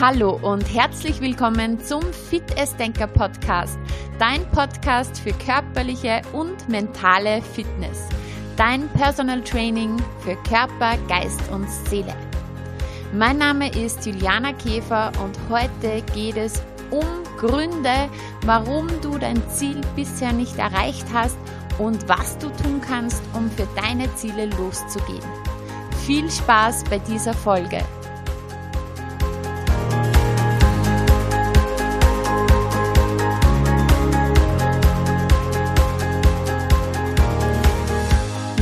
Hallo 0.00 0.38
und 0.40 0.62
herzlich 0.74 1.20
willkommen 1.20 1.78
zum 1.78 2.00
Fit 2.00 2.42
Denker 2.78 3.06
Podcast, 3.06 3.78
dein 4.18 4.50
Podcast 4.50 5.20
für 5.20 5.32
körperliche 5.32 6.22
und 6.32 6.70
mentale 6.70 7.42
Fitness, 7.42 8.08
dein 8.56 8.88
Personal 8.94 9.42
Training 9.42 9.98
für 10.20 10.36
Körper, 10.48 10.96
Geist 11.06 11.42
und 11.52 11.68
Seele. 11.68 12.14
Mein 13.12 13.36
Name 13.36 13.70
ist 13.76 14.06
Juliana 14.06 14.54
Käfer 14.54 15.12
und 15.22 15.38
heute 15.50 16.00
geht 16.14 16.38
es 16.38 16.62
um 16.90 17.04
Gründe, 17.36 18.08
warum 18.46 18.88
du 19.02 19.18
dein 19.18 19.46
Ziel 19.50 19.82
bisher 19.96 20.32
nicht 20.32 20.56
erreicht 20.56 21.04
hast 21.12 21.36
und 21.78 22.08
was 22.08 22.38
du 22.38 22.48
tun 22.48 22.80
kannst, 22.80 23.22
um 23.34 23.50
für 23.50 23.68
deine 23.76 24.10
Ziele 24.14 24.46
loszugehen. 24.46 25.28
Viel 26.06 26.30
Spaß 26.30 26.84
bei 26.84 27.00
dieser 27.00 27.34
Folge. 27.34 27.84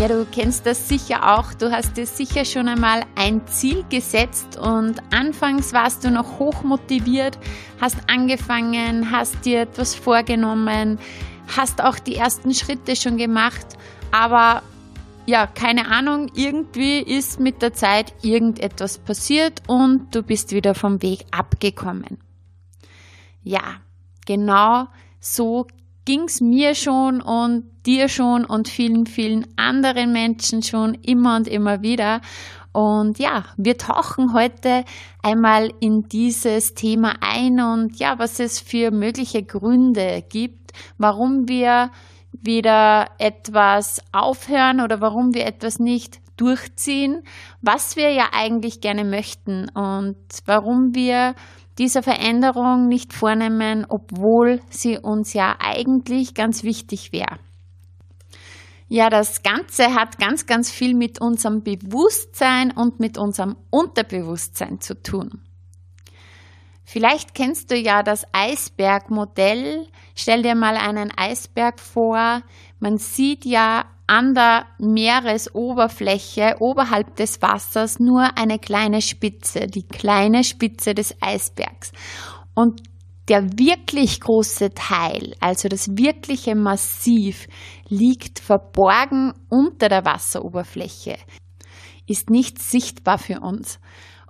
Du 0.09 0.25
kennst 0.25 0.65
das 0.65 0.89
sicher 0.89 1.37
auch. 1.37 1.53
Du 1.53 1.71
hast 1.71 1.99
dir 1.99 2.07
sicher 2.07 2.47
schon 2.47 2.67
einmal 2.67 3.03
ein 3.15 3.47
Ziel 3.47 3.85
gesetzt 3.91 4.57
und 4.57 5.03
anfangs 5.13 5.75
warst 5.75 6.03
du 6.03 6.11
noch 6.11 6.39
hoch 6.39 6.63
motiviert, 6.63 7.39
hast 7.79 7.99
angefangen, 8.07 9.11
hast 9.11 9.45
dir 9.45 9.61
etwas 9.61 9.95
vorgenommen, 9.95 10.99
hast 11.55 11.85
auch 11.85 11.99
die 11.99 12.17
ersten 12.17 12.55
Schritte 12.55 12.97
schon 12.97 13.19
gemacht, 13.19 13.67
aber 14.11 14.63
ja, 15.27 15.47
keine 15.47 15.91
Ahnung, 15.91 16.31
irgendwie 16.35 17.01
ist 17.01 17.39
mit 17.39 17.61
der 17.61 17.75
Zeit 17.75 18.15
irgendetwas 18.23 18.97
passiert 18.97 19.61
und 19.67 20.15
du 20.15 20.23
bist 20.23 20.53
wieder 20.53 20.75
vom 20.75 21.03
Weg 21.03 21.27
abgekommen. 21.33 22.17
Ja, 23.43 23.83
genau 24.25 24.89
so 25.21 25.67
ging's 26.09 26.41
mir 26.41 26.75
schon 26.75 27.21
und 27.21 27.65
dir 27.85 28.09
schon 28.09 28.47
und 28.47 28.67
vielen, 28.67 29.05
vielen 29.05 29.47
anderen 29.57 30.11
Menschen 30.11 30.63
schon 30.63 30.95
immer 30.95 31.37
und 31.37 31.47
immer 31.47 31.83
wieder. 31.83 32.23
Und 32.73 33.19
ja, 33.19 33.45
wir 33.59 33.77
tauchen 33.77 34.33
heute 34.33 34.87
einmal 35.23 35.71
in 35.81 36.09
dieses 36.09 36.73
Thema 36.73 37.17
ein 37.21 37.61
und 37.61 37.99
ja, 37.99 38.19
was 38.19 38.41
es 38.41 38.59
für 38.59 38.91
mögliche 38.91 39.43
Gründe 39.43 40.25
gibt, 40.27 40.73
warum 40.97 41.47
wir 41.47 41.91
wieder 42.33 43.09
etwas 43.19 44.03
aufhören 44.11 44.81
oder 44.81 45.03
warum 45.03 45.35
wir 45.35 45.45
etwas 45.45 45.79
nicht 45.79 46.21
durchziehen, 46.39 47.23
was 47.61 47.97
wir 47.97 48.13
ja 48.13 48.31
eigentlich 48.33 48.81
gerne 48.81 49.05
möchten 49.05 49.69
und 49.69 50.17
warum 50.47 50.95
wir 50.95 51.35
dieser 51.79 52.03
Veränderung 52.03 52.89
nicht 52.89 53.13
vornehmen, 53.13 53.87
obwohl 53.89 54.61
sie 54.69 54.99
uns 54.99 55.33
ja 55.33 55.57
eigentlich 55.59 56.35
ganz 56.35 56.65
wichtig 56.65 57.13
wäre. 57.13 57.39
Ja, 58.89 59.11
das 59.11 59.43
Ganze 59.43 59.95
hat 59.95 60.19
ganz, 60.19 60.47
ganz 60.47 60.71
viel 60.71 60.95
mit 60.95 61.21
unserem 61.21 61.63
Bewusstsein 61.63 62.71
und 62.71 63.01
mit 63.01 63.19
unserem 63.19 63.57
Unterbewusstsein 63.71 64.81
zu 64.81 65.01
tun. 65.03 65.43
Vielleicht 66.91 67.35
kennst 67.35 67.71
du 67.71 67.77
ja 67.77 68.03
das 68.03 68.25
Eisbergmodell. 68.33 69.87
Stell 70.15 70.43
dir 70.43 70.55
mal 70.55 70.79
einen 70.79 71.13
Eisberg 71.15 71.81
vor. 71.81 72.43
Man 72.81 72.99
sieht 72.99 73.45
ja 73.45 73.85
an 74.07 74.35
der 74.35 74.67
Meeresoberfläche 74.79 76.57
oberhalb 76.61 77.17
des 77.17 77.43
Wassers 77.43 78.01
nur 78.01 78.39
eine 78.39 78.59
kleine 78.59 79.03
Spitze, 79.03 79.67
die 79.67 79.87
kleine 79.87 80.45
Spitze 80.45 80.95
des 80.95 81.15
Eisbergs. 81.21 81.93
Und 82.55 82.83
der 83.29 83.59
wirklich 83.59 84.21
große 84.21 84.73
Teil, 84.73 85.35
also 85.41 85.69
das 85.69 85.97
wirkliche 85.99 86.55
Massiv, 86.55 87.47
liegt 87.89 88.39
verborgen 88.39 89.35
unter 89.51 89.91
der 89.91 90.05
Wasseroberfläche, 90.07 91.19
ist 92.07 92.31
nicht 92.31 92.59
sichtbar 92.59 93.19
für 93.19 93.41
uns. 93.41 93.79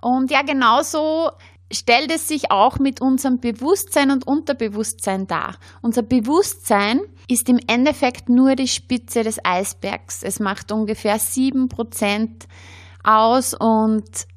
Und 0.01 0.31
ja, 0.31 0.41
genauso 0.41 1.31
stellt 1.71 2.11
es 2.11 2.27
sich 2.27 2.51
auch 2.51 2.79
mit 2.79 3.01
unserem 3.01 3.39
Bewusstsein 3.39 4.11
und 4.11 4.25
Unterbewusstsein 4.25 5.27
dar. 5.27 5.55
Unser 5.81 6.01
Bewusstsein 6.01 7.01
ist 7.27 7.47
im 7.49 7.59
Endeffekt 7.67 8.29
nur 8.29 8.55
die 8.55 8.67
Spitze 8.67 9.23
des 9.23 9.43
Eisbergs. 9.43 10.23
Es 10.23 10.39
macht 10.39 10.71
ungefähr 10.71 11.19
sieben 11.19 11.69
Prozent 11.69 12.47
aus 13.03 13.53
und 13.53 14.27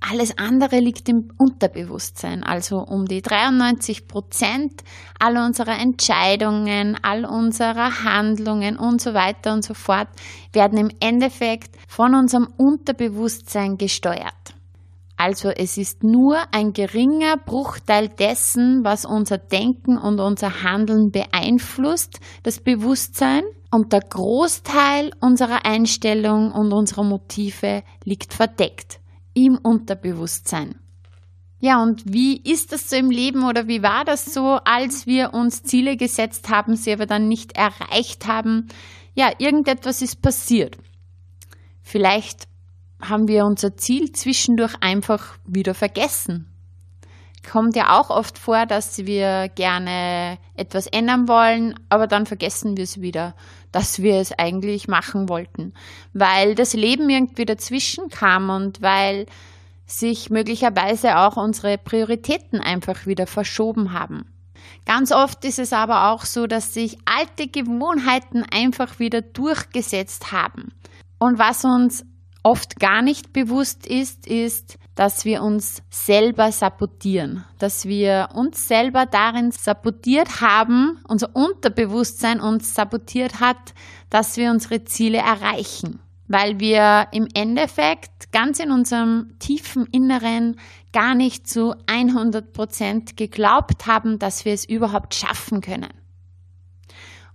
alles 0.00 0.38
andere 0.38 0.78
liegt 0.78 1.08
im 1.08 1.32
Unterbewusstsein, 1.38 2.44
also 2.44 2.78
um 2.78 3.06
die 3.06 3.20
93 3.20 4.06
Prozent 4.06 4.84
all 5.18 5.36
unserer 5.36 5.76
Entscheidungen, 5.76 6.96
all 7.02 7.24
unserer 7.24 8.04
Handlungen 8.04 8.76
und 8.76 9.00
so 9.00 9.12
weiter 9.12 9.52
und 9.52 9.64
so 9.64 9.74
fort 9.74 10.08
werden 10.52 10.78
im 10.78 10.90
Endeffekt 11.00 11.76
von 11.88 12.14
unserem 12.14 12.46
Unterbewusstsein 12.56 13.76
gesteuert. 13.76 14.54
Also 15.18 15.50
es 15.50 15.76
ist 15.76 16.04
nur 16.04 16.38
ein 16.52 16.72
geringer 16.72 17.36
Bruchteil 17.36 18.08
dessen, 18.08 18.84
was 18.84 19.04
unser 19.04 19.36
Denken 19.36 19.98
und 19.98 20.20
unser 20.20 20.62
Handeln 20.62 21.10
beeinflusst, 21.10 22.20
das 22.44 22.60
Bewusstsein. 22.60 23.42
Und 23.70 23.92
der 23.92 24.00
Großteil 24.00 25.10
unserer 25.20 25.66
Einstellung 25.66 26.52
und 26.52 26.72
unserer 26.72 27.02
Motive 27.02 27.82
liegt 28.04 28.32
verdeckt 28.32 29.00
im 29.34 29.58
Unterbewusstsein. 29.58 30.76
Ja, 31.58 31.82
und 31.82 32.04
wie 32.06 32.40
ist 32.40 32.72
das 32.72 32.88
so 32.88 32.96
im 32.96 33.10
Leben 33.10 33.44
oder 33.44 33.66
wie 33.66 33.82
war 33.82 34.04
das 34.04 34.32
so, 34.32 34.60
als 34.64 35.06
wir 35.08 35.34
uns 35.34 35.64
Ziele 35.64 35.96
gesetzt 35.96 36.48
haben, 36.48 36.76
sie 36.76 36.92
aber 36.92 37.06
dann 37.06 37.26
nicht 37.26 37.56
erreicht 37.56 38.28
haben? 38.28 38.68
Ja, 39.14 39.32
irgendetwas 39.38 40.00
ist 40.00 40.22
passiert. 40.22 40.78
Vielleicht 41.82 42.46
haben 43.00 43.28
wir 43.28 43.44
unser 43.44 43.76
Ziel 43.76 44.12
zwischendurch 44.12 44.74
einfach 44.80 45.38
wieder 45.44 45.74
vergessen. 45.74 46.46
Kommt 47.50 47.76
ja 47.76 47.98
auch 47.98 48.10
oft 48.10 48.38
vor, 48.38 48.66
dass 48.66 48.98
wir 48.98 49.48
gerne 49.54 50.38
etwas 50.54 50.86
ändern 50.86 51.28
wollen, 51.28 51.74
aber 51.88 52.06
dann 52.06 52.26
vergessen 52.26 52.76
wir 52.76 52.84
es 52.84 53.00
wieder, 53.00 53.34
dass 53.72 54.02
wir 54.02 54.16
es 54.16 54.32
eigentlich 54.38 54.88
machen 54.88 55.28
wollten, 55.28 55.72
weil 56.12 56.54
das 56.54 56.74
Leben 56.74 57.08
irgendwie 57.08 57.46
dazwischen 57.46 58.08
kam 58.08 58.50
und 58.50 58.82
weil 58.82 59.26
sich 59.86 60.28
möglicherweise 60.28 61.16
auch 61.16 61.36
unsere 61.36 61.78
Prioritäten 61.78 62.60
einfach 62.60 63.06
wieder 63.06 63.26
verschoben 63.26 63.92
haben. 63.92 64.26
Ganz 64.84 65.12
oft 65.12 65.44
ist 65.44 65.58
es 65.58 65.72
aber 65.72 66.10
auch 66.10 66.24
so, 66.24 66.46
dass 66.46 66.74
sich 66.74 66.98
alte 67.04 67.48
Gewohnheiten 67.48 68.44
einfach 68.50 68.98
wieder 68.98 69.22
durchgesetzt 69.22 70.32
haben. 70.32 70.72
Und 71.18 71.38
was 71.38 71.64
uns 71.64 72.04
oft 72.48 72.80
gar 72.80 73.02
nicht 73.02 73.34
bewusst 73.34 73.86
ist, 73.86 74.26
ist, 74.26 74.78
dass 74.94 75.26
wir 75.26 75.42
uns 75.42 75.82
selber 75.90 76.50
sabotieren, 76.50 77.44
dass 77.58 77.84
wir 77.84 78.30
uns 78.34 78.66
selber 78.66 79.04
darin 79.04 79.50
sabotiert 79.50 80.40
haben, 80.40 80.98
unser 81.06 81.36
Unterbewusstsein 81.36 82.40
uns 82.40 82.74
sabotiert 82.74 83.38
hat, 83.38 83.74
dass 84.08 84.38
wir 84.38 84.50
unsere 84.50 84.84
Ziele 84.84 85.18
erreichen, 85.18 86.00
weil 86.26 86.58
wir 86.58 87.08
im 87.12 87.28
Endeffekt 87.34 88.32
ganz 88.32 88.60
in 88.60 88.70
unserem 88.70 89.38
tiefen 89.38 89.86
Inneren 89.92 90.56
gar 90.94 91.14
nicht 91.14 91.46
zu 91.46 91.74
100 91.86 92.54
Prozent 92.54 93.18
geglaubt 93.18 93.86
haben, 93.86 94.18
dass 94.18 94.46
wir 94.46 94.54
es 94.54 94.64
überhaupt 94.64 95.14
schaffen 95.14 95.60
können. 95.60 95.92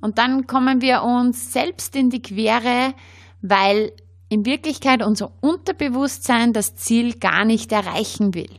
Und 0.01 0.17
dann 0.17 0.47
kommen 0.47 0.81
wir 0.81 1.03
uns 1.03 1.53
selbst 1.53 1.95
in 1.95 2.09
die 2.09 2.21
Quere, 2.21 2.95
weil 3.43 3.93
in 4.33 4.47
Wirklichkeit 4.47 5.03
unser 5.03 5.31
Unterbewusstsein 5.41 6.53
das 6.53 6.75
Ziel 6.75 7.13
gar 7.19 7.45
nicht 7.45 7.71
erreichen 7.71 8.33
will. 8.33 8.49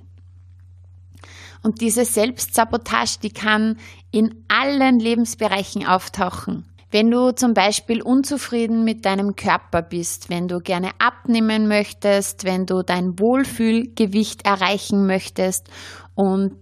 Und 1.64 1.80
diese 1.80 2.04
Selbstsabotage, 2.04 3.18
die 3.22 3.30
kann 3.30 3.78
in 4.12 4.44
allen 4.46 5.00
Lebensbereichen 5.00 5.84
auftauchen. 5.84 6.64
Wenn 6.92 7.10
du 7.10 7.32
zum 7.32 7.54
Beispiel 7.54 8.02
unzufrieden 8.02 8.84
mit 8.84 9.04
deinem 9.04 9.34
Körper 9.34 9.82
bist, 9.82 10.30
wenn 10.30 10.46
du 10.46 10.60
gerne 10.60 10.90
abnehmen 11.00 11.66
möchtest, 11.66 12.44
wenn 12.44 12.66
du 12.66 12.82
dein 12.82 13.18
Wohlfühlgewicht 13.18 14.46
erreichen 14.46 15.06
möchtest 15.06 15.68
und 16.14 16.52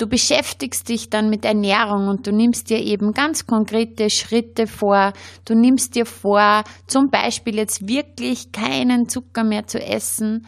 Du 0.00 0.06
beschäftigst 0.06 0.88
dich 0.88 1.10
dann 1.10 1.28
mit 1.28 1.44
Ernährung 1.44 2.08
und 2.08 2.26
du 2.26 2.32
nimmst 2.32 2.70
dir 2.70 2.78
eben 2.78 3.12
ganz 3.12 3.46
konkrete 3.46 4.08
Schritte 4.08 4.66
vor. 4.66 5.12
Du 5.44 5.54
nimmst 5.54 5.94
dir 5.94 6.06
vor, 6.06 6.64
zum 6.86 7.10
Beispiel 7.10 7.56
jetzt 7.56 7.86
wirklich 7.86 8.50
keinen 8.50 9.10
Zucker 9.10 9.44
mehr 9.44 9.66
zu 9.66 9.78
essen. 9.78 10.46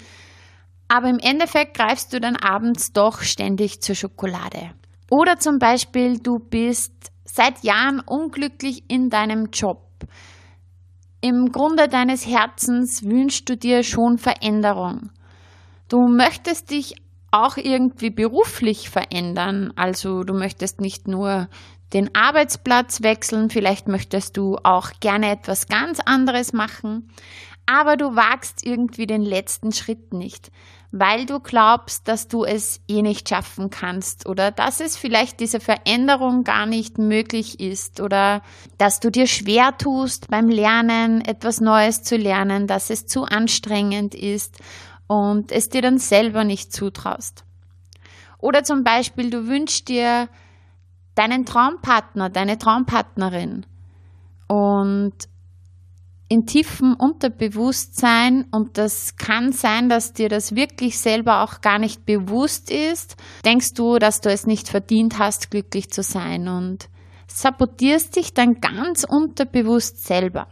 Aber 0.89 1.11
im 1.11 1.19
Endeffekt 1.19 1.77
greifst 1.77 2.15
du 2.15 2.19
dann 2.19 2.37
abends 2.37 2.95
doch 2.95 3.21
ständig 3.21 3.83
zur 3.83 3.95
Schokolade. 3.95 4.71
Oder 5.11 5.39
zum 5.39 5.59
Beispiel, 5.59 6.19
du 6.19 6.39
bist 6.39 7.13
seit 7.27 7.63
Jahren 7.63 8.01
unglücklich 8.01 8.85
in 8.89 9.11
deinem 9.11 9.51
Job. 9.53 9.83
Im 11.21 11.53
Grunde 11.53 11.89
deines 11.89 12.27
Herzens 12.27 13.03
wünschst 13.03 13.51
du 13.51 13.59
dir 13.59 13.83
schon 13.83 14.17
Veränderung. 14.17 15.11
Du 15.91 15.99
möchtest 16.09 16.71
dich 16.71 16.95
auch 17.33 17.57
irgendwie 17.57 18.11
beruflich 18.11 18.91
verändern. 18.91 19.73
Also 19.75 20.23
du 20.23 20.35
möchtest 20.35 20.81
nicht 20.81 21.09
nur 21.09 21.49
den 21.93 22.15
Arbeitsplatz 22.15 23.03
wechseln, 23.03 23.51
vielleicht 23.51 23.89
möchtest 23.89 24.37
du 24.37 24.57
auch 24.63 24.91
gerne 25.01 25.31
etwas 25.31 25.67
ganz 25.67 26.01
anderes 26.01 26.53
machen, 26.53 27.11
aber 27.67 27.97
du 27.97 28.17
wagst 28.17 28.65
irgendwie 28.65 29.07
den 29.07 29.23
letzten 29.23 29.73
Schritt 29.73 30.13
nicht, 30.13 30.51
weil 30.91 31.27
du 31.27 31.39
glaubst, 31.39 32.09
dass 32.09 32.29
du 32.29 32.45
es 32.45 32.81
eh 32.89 33.03
nicht 33.03 33.29
schaffen 33.29 33.71
kannst 33.71 34.27
oder 34.27 34.51
dass 34.51 34.81
es 34.81 34.97
vielleicht 34.97 35.41
diese 35.41 35.61
Veränderung 35.61 36.45
gar 36.45 36.67
nicht 36.67 36.99
möglich 36.99 37.61
ist 37.61 38.01
oder 38.01 38.43
dass 38.79 39.01
du 39.01 39.11
dir 39.11 39.27
schwer 39.27 39.77
tust 39.79 40.29
beim 40.29 40.49
Lernen, 40.49 41.23
etwas 41.23 41.61
Neues 41.61 42.03
zu 42.03 42.17
lernen, 42.17 42.67
dass 42.67 42.91
es 42.91 43.07
zu 43.07 43.25
anstrengend 43.25 44.15
ist 44.15 44.59
und 45.13 45.53
es 45.53 45.69
dir 45.69 45.83
dann 45.83 45.99
selber 45.99 46.43
nicht 46.43 46.73
zutraust. 46.73 47.45
Oder 48.39 48.65
zum 48.65 48.83
Beispiel, 48.83 49.29
du 49.29 49.47
wünschst 49.47 49.89
dir 49.89 50.31
deinen 51.15 51.45
Traumpartner, 51.45 52.31
deine 52.31 52.57
Traumpartnerin 52.57 53.67
und 54.49 55.13
in 56.29 56.47
tiefem 56.47 56.95
Unterbewusstsein, 56.95 58.47
und 58.53 58.79
das 58.79 59.17
kann 59.17 59.53
sein, 59.53 59.91
dass 59.91 60.15
dir 60.15 60.31
das 60.31 60.55
wirklich 60.55 60.99
selber 60.99 61.43
auch 61.43 61.61
gar 61.61 61.79
nicht 61.79 62.07
bewusst 62.07 62.71
ist, 62.71 63.17
denkst 63.45 63.75
du, 63.75 63.99
dass 63.99 64.23
du 64.23 64.31
es 64.31 64.47
nicht 64.47 64.67
verdient 64.67 65.19
hast, 65.19 65.51
glücklich 65.51 65.91
zu 65.91 66.03
sein 66.03 66.49
und 66.49 66.89
sabotierst 67.27 68.17
dich 68.17 68.33
dann 68.33 68.63
ganz 68.63 69.05
unterbewusst 69.05 70.07
selber. 70.07 70.49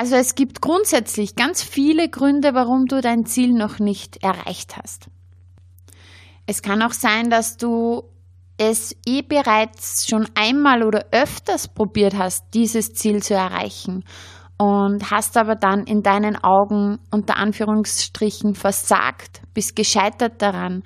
Also 0.00 0.14
es 0.14 0.36
gibt 0.36 0.62
grundsätzlich 0.62 1.34
ganz 1.34 1.60
viele 1.60 2.08
Gründe, 2.08 2.54
warum 2.54 2.86
du 2.86 3.00
dein 3.00 3.26
Ziel 3.26 3.52
noch 3.52 3.80
nicht 3.80 4.22
erreicht 4.22 4.76
hast. 4.76 5.08
Es 6.46 6.62
kann 6.62 6.82
auch 6.82 6.92
sein, 6.92 7.30
dass 7.30 7.56
du 7.56 8.04
es 8.58 8.94
eh 9.04 9.22
bereits 9.22 10.06
schon 10.08 10.28
einmal 10.36 10.84
oder 10.84 11.06
öfters 11.10 11.66
probiert 11.66 12.16
hast, 12.16 12.44
dieses 12.54 12.94
Ziel 12.94 13.24
zu 13.24 13.34
erreichen 13.34 14.04
und 14.56 15.10
hast 15.10 15.36
aber 15.36 15.56
dann 15.56 15.82
in 15.82 16.04
deinen 16.04 16.36
Augen 16.36 17.00
unter 17.10 17.36
Anführungsstrichen 17.36 18.54
versagt, 18.54 19.42
bist 19.52 19.74
gescheitert 19.74 20.40
daran 20.40 20.84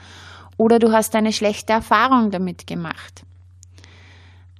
oder 0.57 0.79
du 0.79 0.91
hast 0.91 1.15
eine 1.17 1.35
schlechte 1.35 1.75
Erfahrung 1.75 2.31
damit 2.31 2.67
gemacht. 2.67 3.27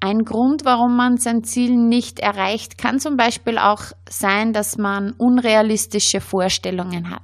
Ein 0.05 0.25
Grund, 0.25 0.65
warum 0.65 0.97
man 0.97 1.17
sein 1.17 1.45
Ziel 1.45 1.77
nicht 1.77 2.19
erreicht, 2.19 2.77
kann 2.77 2.99
zum 2.99 3.17
Beispiel 3.17 3.57
auch 3.57 3.83
sein, 4.09 4.53
dass 4.53 4.77
man 4.77 5.13
unrealistische 5.13 6.21
Vorstellungen 6.21 7.09
hat. 7.09 7.23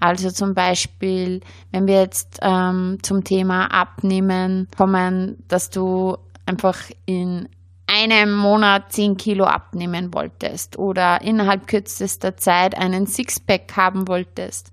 Also 0.00 0.28
zum 0.28 0.52
Beispiel, 0.52 1.40
wenn 1.72 1.86
wir 1.86 2.00
jetzt 2.00 2.40
ähm, 2.42 2.98
zum 3.02 3.24
Thema 3.24 3.68
Abnehmen 3.72 4.68
kommen, 4.76 5.42
dass 5.48 5.70
du 5.70 6.18
einfach 6.44 6.78
in 7.06 7.48
einem 7.86 8.36
Monat 8.36 8.92
10 8.92 9.16
Kilo 9.16 9.44
abnehmen 9.44 10.12
wolltest 10.12 10.78
oder 10.78 11.22
innerhalb 11.22 11.66
kürzester 11.66 12.36
Zeit 12.36 12.76
einen 12.76 13.06
Sixpack 13.06 13.78
haben 13.78 14.08
wolltest. 14.08 14.72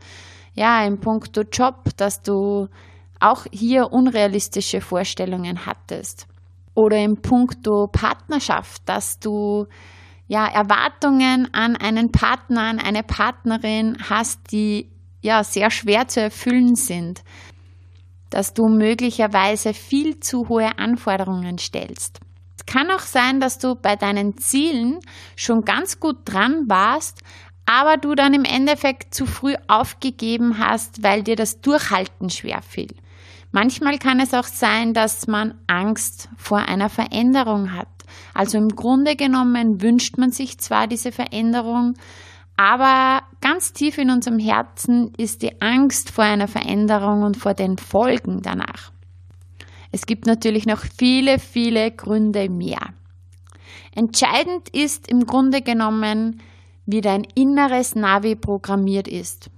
Ja, 0.54 0.84
im 0.84 1.00
Punkto 1.00 1.44
Job, 1.44 1.92
dass 1.96 2.22
du 2.24 2.68
auch 3.22 3.46
hier 3.54 3.94
unrealistische 3.94 4.82
Vorstellungen 4.82 5.66
hattest 5.66 6.28
oder 6.74 6.98
im 6.98 7.22
Punkto 7.22 7.88
Partnerschaft, 7.88 8.82
dass 8.86 9.20
du 9.20 9.68
ja 10.28 10.48
Erwartungen 10.48 11.54
an 11.54 11.76
einen 11.76 12.12
Partner, 12.12 12.62
an 12.62 12.80
eine 12.80 13.04
Partnerin 13.04 13.98
hast, 14.10 14.52
die 14.52 14.90
ja 15.22 15.44
sehr 15.44 15.70
schwer 15.70 16.08
zu 16.08 16.22
erfüllen 16.22 16.76
sind, 16.76 17.24
dass 18.30 18.54
du 18.54 18.68
möglicherweise 18.68 19.74
viel 19.74 20.20
zu 20.20 20.48
hohe 20.48 20.78
Anforderungen 20.80 21.58
stellst. 21.58 22.20
Es 22.58 22.66
kann 22.66 22.90
auch 22.92 23.02
sein, 23.02 23.40
dass 23.40 23.58
du 23.58 23.76
bei 23.76 23.96
deinen 23.96 24.38
Zielen 24.38 25.00
schon 25.36 25.62
ganz 25.62 26.00
gut 26.00 26.18
dran 26.26 26.66
warst, 26.68 27.22
aber 27.66 27.98
du 27.98 28.16
dann 28.16 28.34
im 28.34 28.46
Endeffekt 28.46 29.14
zu 29.14 29.26
früh 29.26 29.56
aufgegeben 29.68 30.60
hast, 30.60 31.04
weil 31.04 31.24
dir 31.24 31.36
das 31.36 31.62
Durchhalten 31.62 32.30
schwer 32.30 32.62
fiel. 32.62 32.94
Manchmal 33.52 33.98
kann 33.98 34.20
es 34.20 34.34
auch 34.34 34.46
sein, 34.46 34.94
dass 34.94 35.28
man 35.28 35.56
Angst 35.68 36.30
vor 36.38 36.60
einer 36.60 36.90
Veränderung 36.90 37.74
hat. 37.74 37.88
Also 38.34 38.58
im 38.58 38.70
Grunde 38.70 39.16
genommen 39.16 39.82
wünscht 39.82 40.18
man 40.18 40.32
sich 40.32 40.58
zwar 40.58 40.88
diese 40.88 41.12
Veränderung, 41.12 41.96
aber 42.56 43.24
ganz 43.42 43.74
tief 43.74 43.98
in 43.98 44.10
unserem 44.10 44.40
Herzen 44.40 45.14
ist 45.18 45.42
die 45.42 45.62
Angst 45.62 46.12
vor 46.12 46.24
einer 46.24 46.48
Veränderung 46.48 47.24
und 47.24 47.38
vor 47.38 47.54
den 47.54 47.78
Folgen 47.78 48.42
danach. 48.42 48.92
Es 49.92 50.06
gibt 50.06 50.26
natürlich 50.26 50.66
noch 50.66 50.84
viele, 50.98 51.40
viele 51.40 51.92
Gründe 51.92 52.50
mehr. 52.50 52.94
Entscheidend 53.94 54.70
ist 54.70 55.10
im 55.10 55.26
Grunde 55.26 55.62
genommen, 55.62 56.42
wie 56.86 57.02
dein 57.02 57.26
inneres 57.36 57.96
Navi 57.96 58.36
programmiert 58.36 59.08
ist 59.08 59.50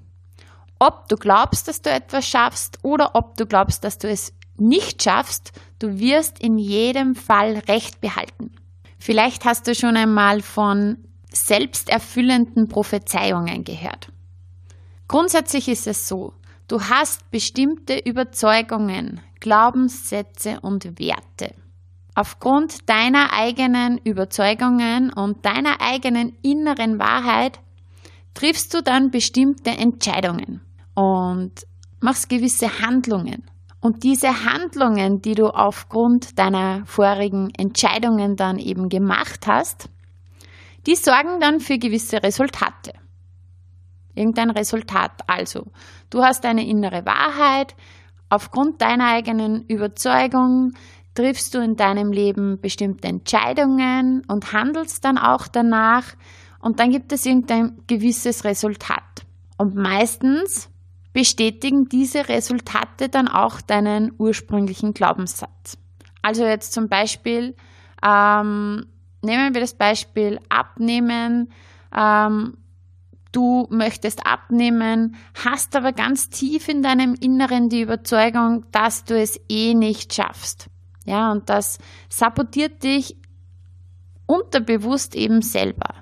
ob 0.86 1.08
du 1.08 1.16
glaubst, 1.16 1.68
dass 1.68 1.82
du 1.82 1.90
etwas 1.90 2.28
schaffst 2.28 2.80
oder 2.84 3.16
ob 3.16 3.38
du 3.38 3.46
glaubst, 3.46 3.84
dass 3.86 3.98
du 3.98 4.10
es 4.10 4.34
nicht 4.58 5.02
schaffst, 5.02 5.54
du 5.80 5.98
wirst 5.98 6.40
in 6.40 6.58
jedem 6.58 7.16
Fall 7.16 7.58
Recht 7.68 8.02
behalten. 8.02 8.52
Vielleicht 9.00 9.46
hast 9.46 9.68
du 9.68 9.76
schon 9.76 9.96
einmal 9.96 10.42
von 10.42 10.98
selbsterfüllenden 11.32 12.68
Prophezeiungen 12.68 13.64
gehört. 13.64 14.10
Grundsätzlich 15.08 15.68
ist 15.70 15.88
es 15.88 16.08
so, 16.08 16.34
du 16.68 16.82
hast 16.82 17.32
bestimmte 17.32 17.98
Überzeugungen, 17.98 19.22
Glaubenssätze 19.40 20.60
und 20.62 21.00
Werte. 21.00 21.56
Aufgrund 22.14 22.90
deiner 22.90 23.34
eigenen 23.34 23.98
Überzeugungen 24.00 25.12
und 25.12 25.46
deiner 25.46 25.82
eigenen 25.82 26.38
inneren 26.44 27.00
Wahrheit 27.00 27.60
triffst 28.34 28.74
du 28.74 28.84
dann 28.84 29.12
bestimmte 29.12 29.72
Entscheidungen 29.72 30.62
und 30.94 31.52
machst 32.00 32.30
gewisse 32.30 32.80
Handlungen. 32.80 33.44
Und 33.80 34.04
diese 34.04 34.46
Handlungen, 34.46 35.22
die 35.22 35.36
du 35.36 35.48
aufgrund 35.48 36.40
deiner 36.40 36.86
vorigen 36.86 37.50
Entscheidungen 37.58 38.36
dann 38.36 38.58
eben 38.58 38.88
gemacht 38.88 39.46
hast, 39.46 39.90
die 40.86 40.96
sorgen 40.96 41.40
dann 41.40 41.60
für 41.60 41.78
gewisse 41.78 42.24
Resultate. 42.24 42.94
Irgendein 44.16 44.52
Resultat. 44.52 45.22
Also, 45.28 45.68
du 46.10 46.22
hast 46.22 46.46
eine 46.46 46.66
innere 46.68 47.06
Wahrheit, 47.06 47.76
aufgrund 48.30 48.82
deiner 48.82 49.08
eigenen 49.08 49.66
Überzeugung 49.66 50.74
triffst 51.14 51.54
du 51.54 51.60
in 51.60 51.76
deinem 51.76 52.12
Leben 52.12 52.60
bestimmte 52.60 53.08
Entscheidungen 53.08 54.24
und 54.28 54.54
handelst 54.54 55.06
dann 55.06 55.18
auch 55.18 55.48
danach 55.48 56.16
und 56.60 56.80
dann 56.80 56.92
gibt 56.92 57.12
es 57.12 57.26
irgendein 57.26 57.78
gewisses 57.88 58.46
Resultat. 58.46 59.26
Und 59.58 59.76
meistens 59.76 60.70
bestätigen 61.14 61.88
diese 61.88 62.28
Resultate 62.28 63.08
dann 63.08 63.28
auch 63.28 63.62
deinen 63.62 64.14
ursprünglichen 64.18 64.94
Glaubenssatz. 64.94 65.78
Also 66.22 66.44
jetzt 66.44 66.74
zum 66.74 66.90
Beispiel, 66.90 67.56
ähm, 68.04 68.86
nehmen 69.22 69.54
wir 69.54 69.62
das 69.62 69.76
Beispiel 69.76 70.40
Abnehmen. 70.50 71.52
Ähm, 71.96 72.58
du 73.32 73.68
möchtest 73.70 74.26
abnehmen, 74.26 75.16
hast 75.44 75.76
aber 75.76 75.92
ganz 75.92 76.30
tief 76.30 76.68
in 76.68 76.82
deinem 76.82 77.14
Inneren 77.16 77.70
die 77.70 77.82
Überzeugung, 77.82 78.66
dass 78.72 79.04
du 79.04 79.20
es 79.20 79.40
eh 79.50 79.74
nicht 79.74 80.14
schaffst. 80.14 80.68
Ja, 81.06 81.32
und 81.32 81.50
das 81.50 81.80
sabotiert 82.10 82.84
dich 82.84 83.18
unterbewusst 84.26 85.16
eben 85.16 85.42
selber. 85.42 85.96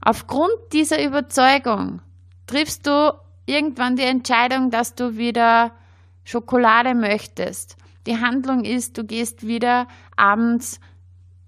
Aufgrund 0.00 0.52
dieser 0.72 1.02
Überzeugung 1.02 2.02
triffst 2.46 2.86
du 2.86 3.14
irgendwann 3.46 3.96
die 3.96 4.02
Entscheidung, 4.02 4.70
dass 4.70 4.94
du 4.94 5.16
wieder 5.16 5.72
Schokolade 6.24 6.94
möchtest. 6.94 7.76
Die 8.06 8.18
Handlung 8.18 8.64
ist, 8.64 8.98
du 8.98 9.04
gehst 9.04 9.46
wieder 9.46 9.86
abends 10.16 10.80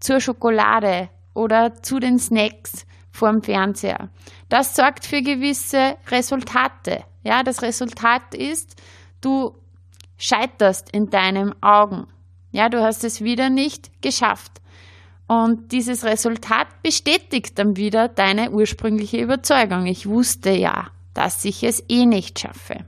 zur 0.01 0.21
Schokolade 0.21 1.09
oder 1.35 1.75
zu 1.83 1.99
den 1.99 2.19
Snacks 2.19 2.87
vorm 3.11 3.43
Fernseher. 3.43 4.11
Das 4.49 4.77
sorgt 4.77 5.07
für 5.07 5.23
gewisse 5.23 5.97
Resultate. 6.11 7.05
Ja, 7.23 7.43
das 7.43 7.63
Resultat 7.63 8.35
ist, 8.35 8.81
du 9.21 9.55
scheiterst 10.17 10.91
in 10.91 11.11
deinen 11.11 11.61
Augen. 11.63 12.07
Ja, 12.51 12.69
du 12.69 12.83
hast 12.83 13.03
es 13.05 13.23
wieder 13.23 13.51
nicht 13.51 14.03
geschafft. 14.03 14.61
Und 15.27 15.73
dieses 15.73 16.05
Resultat 16.05 16.67
bestätigt 16.83 17.59
dann 17.59 17.77
wieder 17.77 18.09
deine 18.09 18.51
ursprüngliche 18.51 19.21
Überzeugung. 19.21 19.87
Ich 19.87 20.07
wusste 20.07 20.51
ja, 20.51 20.89
dass 21.15 21.45
ich 21.45 21.63
es 21.63 21.83
eh 21.89 22.07
nicht 22.07 22.39
schaffe. 22.41 22.85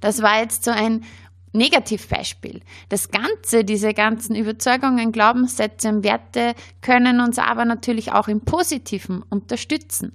Das 0.00 0.22
war 0.22 0.40
jetzt 0.40 0.64
so 0.64 0.70
ein 0.70 1.04
Negativbeispiel. 1.52 2.60
Das 2.88 3.10
Ganze, 3.10 3.64
diese 3.64 3.94
ganzen 3.94 4.36
Überzeugungen, 4.36 5.10
Glaubenssätze 5.10 5.88
und 5.88 6.04
Werte 6.04 6.54
können 6.82 7.20
uns 7.20 7.38
aber 7.38 7.64
natürlich 7.64 8.12
auch 8.12 8.28
im 8.28 8.42
Positiven 8.42 9.22
unterstützen. 9.22 10.12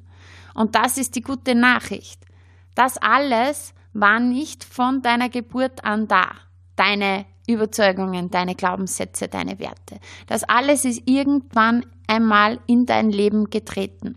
Und 0.53 0.75
das 0.75 0.98
ist 0.98 1.15
die 1.15 1.21
gute 1.21 1.55
Nachricht. 1.55 2.21
Das 2.75 2.98
alles 2.98 3.74
war 3.93 4.19
nicht 4.19 4.63
von 4.63 5.01
deiner 5.01 5.29
Geburt 5.29 5.83
an 5.83 6.07
da. 6.07 6.31
Deine 6.75 7.25
Überzeugungen, 7.48 8.29
deine 8.29 8.55
Glaubenssätze, 8.55 9.27
deine 9.27 9.60
Werte. 9.60 10.00
Das 10.27 10.43
alles 10.43 10.86
ist 10.86 11.03
irgendwann 11.05 11.86
einmal 12.07 12.60
in 12.67 12.86
dein 12.86 13.10
Leben 13.10 13.50
getreten. 13.50 14.15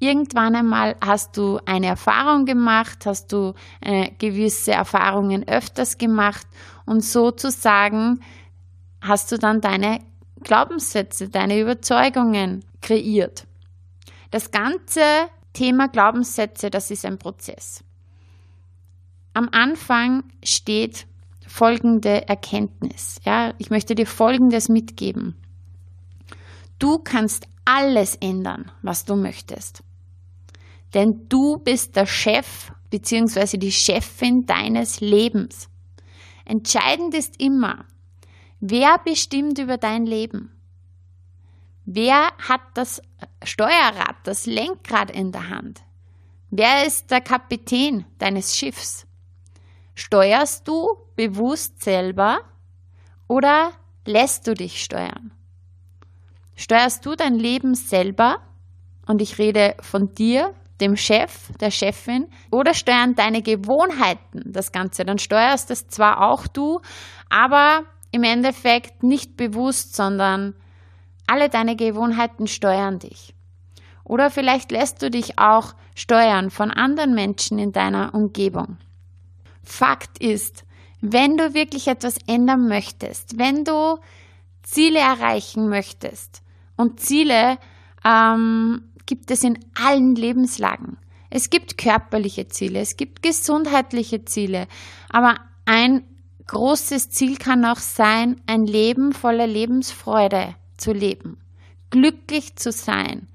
Irgendwann 0.00 0.56
einmal 0.56 0.96
hast 1.02 1.36
du 1.36 1.60
eine 1.66 1.86
Erfahrung 1.86 2.46
gemacht, 2.46 3.04
hast 3.04 3.32
du 3.32 3.52
äh, 3.82 4.10
gewisse 4.18 4.72
Erfahrungen 4.72 5.46
öfters 5.46 5.98
gemacht 5.98 6.46
und 6.86 7.04
sozusagen 7.04 8.20
hast 9.02 9.30
du 9.30 9.38
dann 9.38 9.60
deine 9.60 10.00
Glaubenssätze, 10.42 11.28
deine 11.28 11.60
Überzeugungen 11.60 12.64
kreiert. 12.80 13.46
Das 14.30 14.50
ganze 14.50 15.02
Thema 15.52 15.88
Glaubenssätze, 15.88 16.70
das 16.70 16.90
ist 16.90 17.04
ein 17.04 17.18
Prozess. 17.18 17.84
Am 19.34 19.50
Anfang 19.52 20.24
steht 20.42 21.06
folgende 21.46 22.26
Erkenntnis. 22.26 23.20
Ja, 23.24 23.52
ich 23.58 23.68
möchte 23.68 23.94
dir 23.94 24.06
folgendes 24.06 24.70
mitgeben. 24.70 25.36
Du 26.78 26.98
kannst 26.98 27.46
alles 27.66 28.16
ändern, 28.16 28.72
was 28.80 29.04
du 29.04 29.14
möchtest. 29.14 29.82
Denn 30.94 31.26
du 31.28 31.58
bist 31.58 31.96
der 31.96 32.06
Chef 32.06 32.72
bzw. 32.90 33.56
die 33.56 33.72
Chefin 33.72 34.46
deines 34.46 35.00
Lebens. 35.00 35.68
Entscheidend 36.44 37.14
ist 37.14 37.40
immer, 37.40 37.84
wer 38.58 38.98
bestimmt 38.98 39.58
über 39.58 39.76
dein 39.76 40.04
Leben? 40.04 40.50
Wer 41.84 42.32
hat 42.38 42.60
das 42.74 43.02
Steuerrad, 43.44 44.16
das 44.24 44.46
Lenkrad 44.46 45.10
in 45.10 45.32
der 45.32 45.48
Hand? 45.48 45.82
Wer 46.50 46.86
ist 46.86 47.10
der 47.10 47.20
Kapitän 47.20 48.04
deines 48.18 48.56
Schiffs? 48.56 49.06
Steuerst 49.94 50.66
du 50.66 50.96
bewusst 51.14 51.82
selber 51.82 52.40
oder 53.28 53.72
lässt 54.06 54.46
du 54.46 54.54
dich 54.54 54.82
steuern? 54.82 55.32
Steuerst 56.56 57.06
du 57.06 57.14
dein 57.14 57.34
Leben 57.34 57.74
selber? 57.74 58.38
Und 59.06 59.22
ich 59.22 59.38
rede 59.38 59.76
von 59.80 60.14
dir, 60.14 60.54
dem 60.80 60.96
Chef, 60.96 61.50
der 61.60 61.70
Chefin, 61.70 62.26
oder 62.50 62.74
steuern 62.74 63.14
deine 63.14 63.42
Gewohnheiten 63.42 64.42
das 64.44 64.72
Ganze? 64.72 65.04
Dann 65.04 65.18
steuerst 65.18 65.70
es 65.70 65.88
zwar 65.88 66.22
auch 66.30 66.46
du, 66.46 66.80
aber 67.28 67.82
im 68.10 68.24
Endeffekt 68.24 69.02
nicht 69.02 69.36
bewusst, 69.36 69.94
sondern 69.94 70.54
alle 71.26 71.48
deine 71.48 71.76
Gewohnheiten 71.76 72.46
steuern 72.46 72.98
dich. 72.98 73.34
Oder 74.04 74.30
vielleicht 74.30 74.72
lässt 74.72 75.02
du 75.02 75.10
dich 75.10 75.38
auch 75.38 75.74
steuern 75.94 76.50
von 76.50 76.70
anderen 76.70 77.14
Menschen 77.14 77.58
in 77.58 77.72
deiner 77.72 78.14
Umgebung. 78.14 78.78
Fakt 79.62 80.18
ist, 80.18 80.64
wenn 81.00 81.36
du 81.36 81.54
wirklich 81.54 81.86
etwas 81.86 82.16
ändern 82.26 82.66
möchtest, 82.66 83.38
wenn 83.38 83.64
du 83.64 83.98
Ziele 84.62 84.98
erreichen 84.98 85.68
möchtest, 85.68 86.42
und 86.80 86.98
Ziele 86.98 87.58
ähm, 88.04 88.89
gibt 89.10 89.32
es 89.32 89.42
in 89.42 89.58
allen 89.74 90.14
Lebenslagen. 90.14 90.96
Es 91.30 91.50
gibt 91.50 91.76
körperliche 91.76 92.46
Ziele, 92.46 92.78
es 92.78 92.96
gibt 92.96 93.24
gesundheitliche 93.24 94.24
Ziele, 94.24 94.68
aber 95.08 95.34
ein 95.64 96.04
großes 96.46 97.10
Ziel 97.10 97.36
kann 97.36 97.64
auch 97.64 97.80
sein, 97.80 98.40
ein 98.46 98.66
Leben 98.66 99.12
voller 99.12 99.48
Lebensfreude 99.48 100.54
zu 100.76 100.92
leben, 100.92 101.38
glücklich 101.90 102.54
zu 102.54 102.70
sein, 102.70 103.26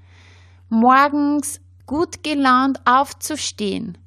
morgens 0.70 1.60
gut 1.84 2.24
gelaunt 2.24 2.80
aufzustehen, 2.86 3.98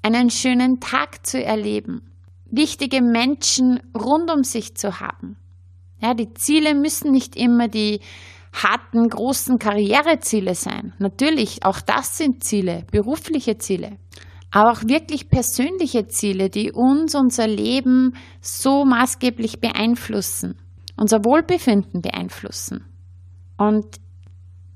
einen 0.00 0.30
schönen 0.30 0.80
Tag 0.80 1.26
zu 1.26 1.44
erleben, 1.44 2.10
wichtige 2.46 3.02
Menschen 3.02 3.82
rund 3.94 4.30
um 4.30 4.44
sich 4.44 4.76
zu 4.76 4.98
haben. 4.98 5.36
Ja, 6.00 6.14
die 6.14 6.32
Ziele 6.32 6.74
müssen 6.74 7.12
nicht 7.12 7.36
immer 7.36 7.68
die 7.68 8.00
harten, 8.52 9.08
großen 9.08 9.58
Karriereziele 9.58 10.54
sein. 10.54 10.94
Natürlich, 10.98 11.64
auch 11.64 11.80
das 11.80 12.18
sind 12.18 12.44
Ziele, 12.44 12.84
berufliche 12.90 13.58
Ziele. 13.58 13.98
Aber 14.50 14.72
auch 14.72 14.82
wirklich 14.84 15.28
persönliche 15.28 16.08
Ziele, 16.08 16.48
die 16.48 16.72
uns 16.72 17.14
unser 17.14 17.46
Leben 17.46 18.14
so 18.40 18.84
maßgeblich 18.84 19.60
beeinflussen, 19.60 20.56
unser 20.96 21.24
Wohlbefinden 21.24 22.00
beeinflussen. 22.00 22.84
Und 23.58 23.86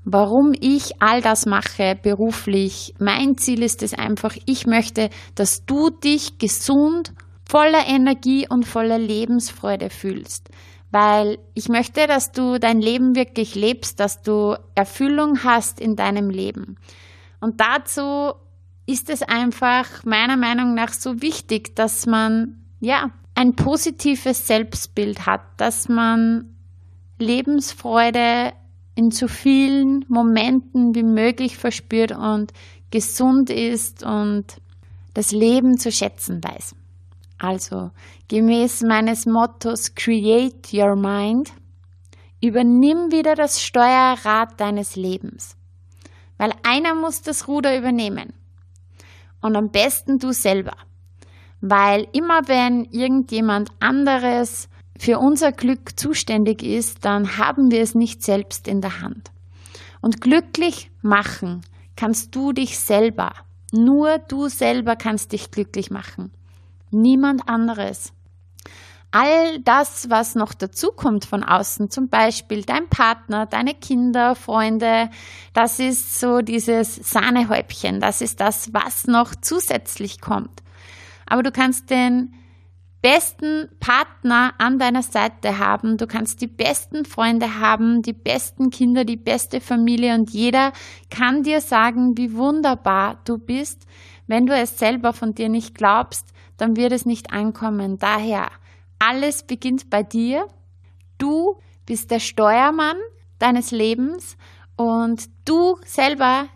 warum 0.05 0.53
ich 0.59 1.01
all 1.01 1.21
das 1.21 1.47
mache 1.47 1.97
beruflich, 2.01 2.93
mein 2.99 3.37
Ziel 3.37 3.63
ist 3.63 3.81
es 3.81 3.95
einfach, 3.95 4.35
ich 4.45 4.67
möchte, 4.67 5.09
dass 5.33 5.65
du 5.65 5.89
dich 5.89 6.37
gesund, 6.37 7.13
voller 7.49 7.87
Energie 7.87 8.47
und 8.47 8.65
voller 8.65 8.99
Lebensfreude 8.99 9.89
fühlst 9.89 10.49
weil 10.93 11.39
ich 11.55 11.69
möchte, 11.69 12.05
dass 12.05 12.31
du 12.31 12.59
dein 12.59 12.79
Leben 12.79 13.15
wirklich 13.15 13.55
lebst, 13.55 13.99
dass 13.99 14.21
du 14.21 14.55
Erfüllung 14.75 15.43
hast 15.43 15.81
in 15.81 15.95
deinem 15.95 16.29
Leben. 16.29 16.77
Und 17.41 17.59
dazu 17.59 18.33
ist 18.85 19.09
es 19.09 19.23
einfach 19.23 20.05
meiner 20.05 20.37
Meinung 20.37 20.75
nach 20.75 20.93
so 20.93 21.21
wichtig, 21.23 21.75
dass 21.75 22.05
man 22.05 22.63
ja 22.79 23.09
ein 23.33 23.55
positives 23.55 24.45
Selbstbild 24.45 25.25
hat, 25.25 25.41
dass 25.57 25.89
man 25.89 26.55
Lebensfreude 27.17 28.53
in 28.93 29.09
so 29.09 29.27
vielen 29.27 30.05
Momenten 30.09 30.93
wie 30.93 31.01
möglich 31.01 31.57
verspürt 31.57 32.11
und 32.11 32.53
gesund 32.91 33.49
ist 33.49 34.03
und 34.03 34.45
das 35.15 35.31
Leben 35.31 35.79
zu 35.79 35.91
schätzen 35.91 36.43
weiß. 36.43 36.75
Also 37.43 37.91
gemäß 38.29 38.83
meines 38.83 39.25
Mottos 39.25 39.95
Create 39.95 40.71
Your 40.71 40.95
Mind, 40.95 41.51
übernimm 42.39 43.11
wieder 43.11 43.35
das 43.35 43.61
Steuerrad 43.61 44.57
deines 44.61 44.95
Lebens. 44.95 45.57
Weil 46.37 46.53
einer 46.63 46.95
muss 46.95 47.21
das 47.21 47.49
Ruder 47.49 47.77
übernehmen. 47.77 48.31
Und 49.41 49.57
am 49.57 49.71
besten 49.71 50.19
du 50.19 50.31
selber. 50.31 50.77
Weil 51.59 52.07
immer 52.13 52.47
wenn 52.47 52.85
irgendjemand 52.85 53.71
anderes 53.81 54.69
für 54.97 55.19
unser 55.19 55.51
Glück 55.51 55.99
zuständig 55.99 56.63
ist, 56.63 57.03
dann 57.03 57.37
haben 57.37 57.71
wir 57.71 57.81
es 57.81 57.93
nicht 57.93 58.23
selbst 58.23 58.69
in 58.69 58.79
der 58.79 59.01
Hand. 59.01 59.31
Und 59.99 60.21
glücklich 60.21 60.91
machen 61.01 61.59
kannst 61.97 62.33
du 62.37 62.53
dich 62.53 62.79
selber. 62.79 63.33
Nur 63.73 64.19
du 64.19 64.47
selber 64.47 64.95
kannst 64.95 65.33
dich 65.33 65.51
glücklich 65.51 65.91
machen 65.91 66.31
niemand 66.93 67.49
anderes. 67.49 68.13
All 69.11 69.59
das, 69.59 70.09
was 70.09 70.33
noch 70.33 70.55
dazukommt 70.55 71.25
von 71.25 71.43
außen, 71.43 71.91
zum 71.91 72.09
Beispiel 72.09 72.63
dein 72.63 72.89
Partner, 72.89 73.45
deine 73.45 73.75
Kinder, 73.75 74.33
Freunde, 74.33 75.11
das 75.53 75.77
ist 75.79 76.19
so 76.19 76.41
dieses 76.41 76.95
Sahnehäubchen, 76.95 77.99
das 77.99 78.21
ist 78.21 78.39
das, 78.39 78.73
was 78.73 79.05
noch 79.05 79.35
zusätzlich 79.39 80.19
kommt. 80.19 80.63
Aber 81.27 81.43
du 81.43 81.51
kannst 81.51 81.91
den 81.91 82.33
besten 83.03 83.67
Partner 83.79 84.53
an 84.57 84.79
deiner 84.79 85.03
Seite 85.03 85.59
haben, 85.59 85.97
du 85.97 86.07
kannst 86.07 86.41
die 86.41 86.47
besten 86.47 87.05
Freunde 87.05 87.59
haben, 87.59 88.01
die 88.01 88.13
besten 88.13 88.71
Kinder, 88.71 89.03
die 89.03 89.17
beste 89.17 89.61
Familie 89.61 90.15
und 90.15 90.31
jeder 90.31 90.71
kann 91.11 91.43
dir 91.43 91.59
sagen, 91.61 92.17
wie 92.17 92.33
wunderbar 92.33 93.19
du 93.25 93.37
bist. 93.37 93.85
Wenn 94.25 94.47
du 94.47 94.55
es 94.55 94.79
selber 94.79 95.11
von 95.11 95.35
dir 95.35 95.49
nicht 95.49 95.75
glaubst, 95.75 96.32
dann 96.57 96.75
wird 96.75 96.91
es 96.91 97.05
nicht 97.05 97.31
ankommen. 97.31 97.97
Daher, 97.97 98.49
alles 98.99 99.43
beginnt 99.43 99.89
bei 99.89 100.03
dir. 100.03 100.47
Du 101.17 101.59
bist 101.85 102.11
der 102.11 102.19
Steuermann 102.19 102.97
deines 103.39 103.71
Lebens 103.71 104.37
und 104.75 105.29
du 105.45 105.77
selber 105.85 106.47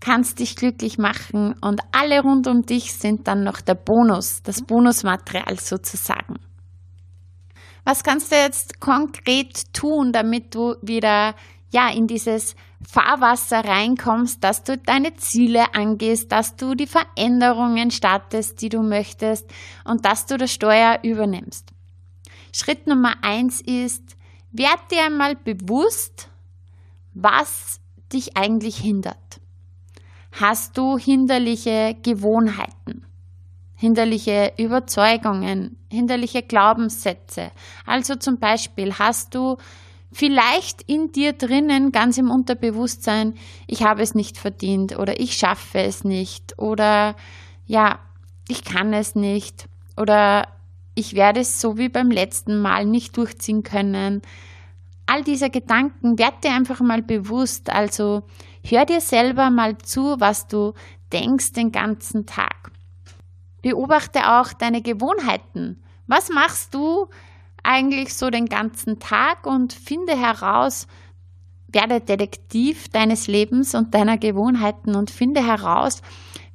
kannst 0.00 0.38
dich 0.38 0.56
glücklich 0.56 0.98
machen 0.98 1.54
und 1.60 1.80
alle 1.92 2.22
rund 2.22 2.46
um 2.46 2.62
dich 2.62 2.92
sind 2.92 3.26
dann 3.26 3.42
noch 3.42 3.60
der 3.60 3.74
Bonus, 3.74 4.42
das 4.42 4.62
Bonusmaterial 4.62 5.58
sozusagen. 5.58 6.36
Was 7.84 8.04
kannst 8.04 8.32
du 8.32 8.36
jetzt 8.36 8.80
konkret 8.80 9.72
tun, 9.72 10.12
damit 10.12 10.54
du 10.54 10.74
wieder 10.82 11.34
ja 11.72 11.88
in 11.90 12.06
dieses 12.06 12.54
Fahrwasser 12.82 13.64
reinkommst, 13.64 14.44
dass 14.44 14.62
du 14.62 14.76
deine 14.76 15.14
Ziele 15.14 15.74
angehst, 15.74 16.30
dass 16.30 16.56
du 16.56 16.74
die 16.74 16.86
Veränderungen 16.86 17.90
startest, 17.90 18.60
die 18.60 18.68
du 18.68 18.82
möchtest 18.82 19.50
und 19.84 20.04
dass 20.04 20.26
du 20.26 20.36
das 20.36 20.52
Steuer 20.52 20.98
übernimmst. 21.02 21.70
Schritt 22.52 22.86
Nummer 22.86 23.14
eins 23.22 23.60
ist, 23.60 24.16
werd 24.52 24.90
dir 24.90 25.04
einmal 25.04 25.36
bewusst, 25.36 26.28
was 27.14 27.80
dich 28.12 28.36
eigentlich 28.36 28.76
hindert. 28.76 29.40
Hast 30.32 30.76
du 30.76 30.98
hinderliche 30.98 31.96
Gewohnheiten, 32.02 33.06
hinderliche 33.74 34.52
Überzeugungen, 34.58 35.78
hinderliche 35.90 36.42
Glaubenssätze? 36.42 37.50
Also 37.86 38.16
zum 38.16 38.38
Beispiel 38.38 38.98
hast 38.98 39.34
du 39.34 39.56
vielleicht 40.12 40.82
in 40.82 41.12
dir 41.12 41.32
drinnen, 41.32 41.92
ganz 41.92 42.18
im 42.18 42.30
Unterbewusstsein, 42.30 43.34
ich 43.66 43.82
habe 43.82 44.02
es 44.02 44.14
nicht 44.14 44.38
verdient 44.38 44.98
oder 44.98 45.20
ich 45.20 45.34
schaffe 45.34 45.80
es 45.80 46.04
nicht 46.04 46.58
oder 46.58 47.16
ja, 47.66 47.98
ich 48.48 48.64
kann 48.64 48.92
es 48.92 49.14
nicht 49.14 49.68
oder 49.96 50.48
ich 50.94 51.14
werde 51.14 51.40
es 51.40 51.60
so 51.60 51.76
wie 51.76 51.88
beim 51.88 52.10
letzten 52.10 52.60
Mal 52.60 52.86
nicht 52.86 53.16
durchziehen 53.16 53.62
können. 53.62 54.22
All 55.04 55.22
diese 55.22 55.50
Gedanken, 55.50 56.18
werd 56.18 56.42
dir 56.42 56.52
einfach 56.52 56.80
mal 56.80 57.02
bewusst. 57.02 57.70
Also 57.70 58.22
hör 58.64 58.86
dir 58.86 59.00
selber 59.00 59.50
mal 59.50 59.78
zu, 59.78 60.18
was 60.18 60.48
du 60.48 60.72
denkst 61.12 61.52
den 61.52 61.70
ganzen 61.70 62.26
Tag. 62.26 62.72
Beobachte 63.62 64.38
auch 64.38 64.52
deine 64.52 64.80
Gewohnheiten. 64.80 65.82
Was 66.06 66.30
machst 66.30 66.72
du 66.74 67.08
eigentlich 67.66 68.14
so 68.14 68.30
den 68.30 68.46
ganzen 68.46 68.98
Tag 68.98 69.46
und 69.46 69.72
finde 69.72 70.18
heraus, 70.18 70.86
werde 71.68 72.00
Detektiv 72.00 72.88
deines 72.88 73.26
Lebens 73.26 73.74
und 73.74 73.94
deiner 73.94 74.18
Gewohnheiten 74.18 74.94
und 74.94 75.10
finde 75.10 75.46
heraus, 75.46 76.00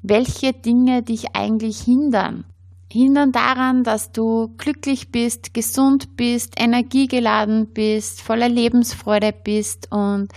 welche 0.01 0.53
Dinge 0.53 1.03
dich 1.03 1.35
eigentlich 1.35 1.81
hindern. 1.81 2.45
Hindern 2.91 3.31
daran, 3.31 3.83
dass 3.83 4.11
du 4.11 4.53
glücklich 4.57 5.11
bist, 5.11 5.53
gesund 5.53 6.17
bist, 6.17 6.55
energiegeladen 6.59 7.67
bist, 7.67 8.21
voller 8.21 8.49
Lebensfreude 8.49 9.31
bist 9.31 9.91
und 9.91 10.29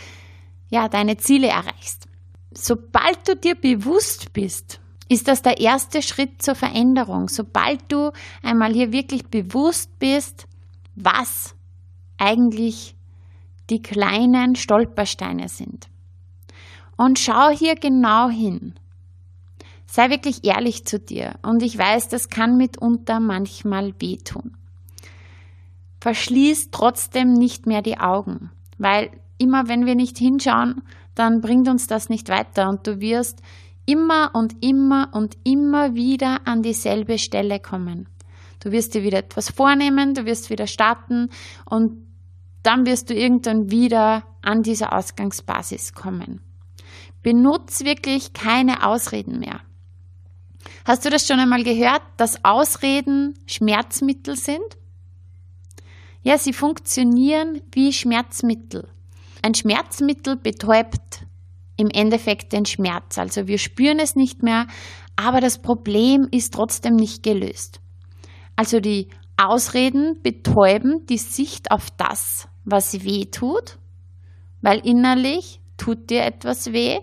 ja, 0.71 0.89
deine 0.89 1.17
Ziele 1.17 1.49
erreichst. 1.49 2.07
Sobald 2.53 3.27
du 3.27 3.37
dir 3.37 3.55
bewusst 3.55 4.33
bist, 4.33 4.81
ist 5.09 5.29
das 5.29 5.43
der 5.43 5.61
erste 5.61 6.03
Schritt 6.03 6.43
zur 6.43 6.55
Veränderung. 6.55 7.29
Sobald 7.29 7.81
du 7.89 8.13
einmal 8.43 8.73
hier 8.73 8.93
wirklich 8.93 9.27
bewusst 9.27 9.99
bist, 9.99 10.47
was 10.95 11.55
eigentlich 12.19 12.95
die 13.71 13.83
kleinen 13.83 14.57
Stolpersteine 14.57 15.49
sind. 15.49 15.89
Und 16.97 17.19
schau 17.19 17.51
hier 17.51 17.75
genau 17.75 18.29
hin. 18.29 18.75
Sei 19.87 20.11
wirklich 20.11 20.45
ehrlich 20.45 20.85
zu 20.85 20.99
dir. 20.99 21.35
Und 21.43 21.63
ich 21.63 21.77
weiß, 21.77 22.09
das 22.09 22.29
kann 22.29 22.57
mitunter 22.57 23.21
manchmal 23.21 23.95
wehtun. 24.01 24.57
Verschließ 26.01 26.71
trotzdem 26.71 27.33
nicht 27.33 27.67
mehr 27.67 27.81
die 27.81 27.99
Augen, 27.99 28.51
weil 28.77 29.11
immer 29.39 29.69
wenn 29.69 29.87
wir 29.87 29.95
nicht 29.95 30.19
hinschauen, 30.19 30.83
dann 31.15 31.41
bringt 31.41 31.69
uns 31.69 31.87
das 31.87 32.09
nicht 32.09 32.29
weiter 32.29 32.69
und 32.69 32.87
du 32.87 33.01
wirst 33.01 33.41
immer 33.87 34.31
und 34.35 34.63
immer 34.63 35.11
und 35.13 35.37
immer 35.45 35.95
wieder 35.95 36.47
an 36.47 36.63
dieselbe 36.63 37.19
Stelle 37.19 37.61
kommen. 37.61 38.09
Du 38.65 38.73
wirst 38.73 38.95
dir 38.95 39.03
wieder 39.03 39.19
etwas 39.19 39.51
vornehmen, 39.51 40.15
du 40.15 40.25
wirst 40.25 40.49
wieder 40.49 40.67
starten 40.67 41.29
und 41.67 42.07
dann 42.63 42.87
wirst 42.87 43.11
du 43.11 43.15
irgendwann 43.15 43.71
wieder 43.71 44.25
an 44.41 44.63
diese 44.63 44.91
Ausgangsbasis 44.93 45.93
kommen. 45.93 46.41
Benutz 47.23 47.85
wirklich 47.85 48.33
keine 48.33 48.87
Ausreden 48.87 49.39
mehr. 49.39 49.61
Hast 50.87 51.05
du 51.05 51.11
das 51.11 51.27
schon 51.27 51.39
einmal 51.39 51.63
gehört, 51.63 52.01
dass 52.17 52.43
Ausreden 52.43 53.39
Schmerzmittel 53.45 54.35
sind? 54.35 54.79
Ja, 56.23 56.39
sie 56.39 56.55
funktionieren 56.55 57.61
wie 57.71 57.93
Schmerzmittel. 57.93 58.89
Ein 59.43 59.55
Schmerzmittel 59.55 60.37
betäubt 60.37 61.27
im 61.77 61.91
Endeffekt 61.91 62.55
den 62.55 62.65
Schmerz. 62.65 63.19
Also 63.19 63.47
wir 63.47 63.59
spüren 63.59 63.99
es 63.99 64.17
nicht 64.17 64.43
mehr, 64.43 64.67
aber 65.17 65.43
das 65.43 65.61
Problem 65.61 66.29
ist 66.31 66.55
trotzdem 66.55 66.97
nicht 66.97 67.23
gelöst. 67.23 67.83
Also 68.57 68.81
die 68.81 69.09
Ausreden 69.37 70.23
betäuben 70.23 71.07
die 71.07 71.19
Sicht 71.19 71.71
auf 71.71 71.91
das, 71.91 72.49
was 72.65 73.05
weh 73.05 73.27
tut, 73.27 73.79
weil 74.63 74.79
innerlich 74.87 75.61
tut 75.77 76.11
dir 76.11 76.25
etwas 76.25 76.73
weh, 76.73 77.01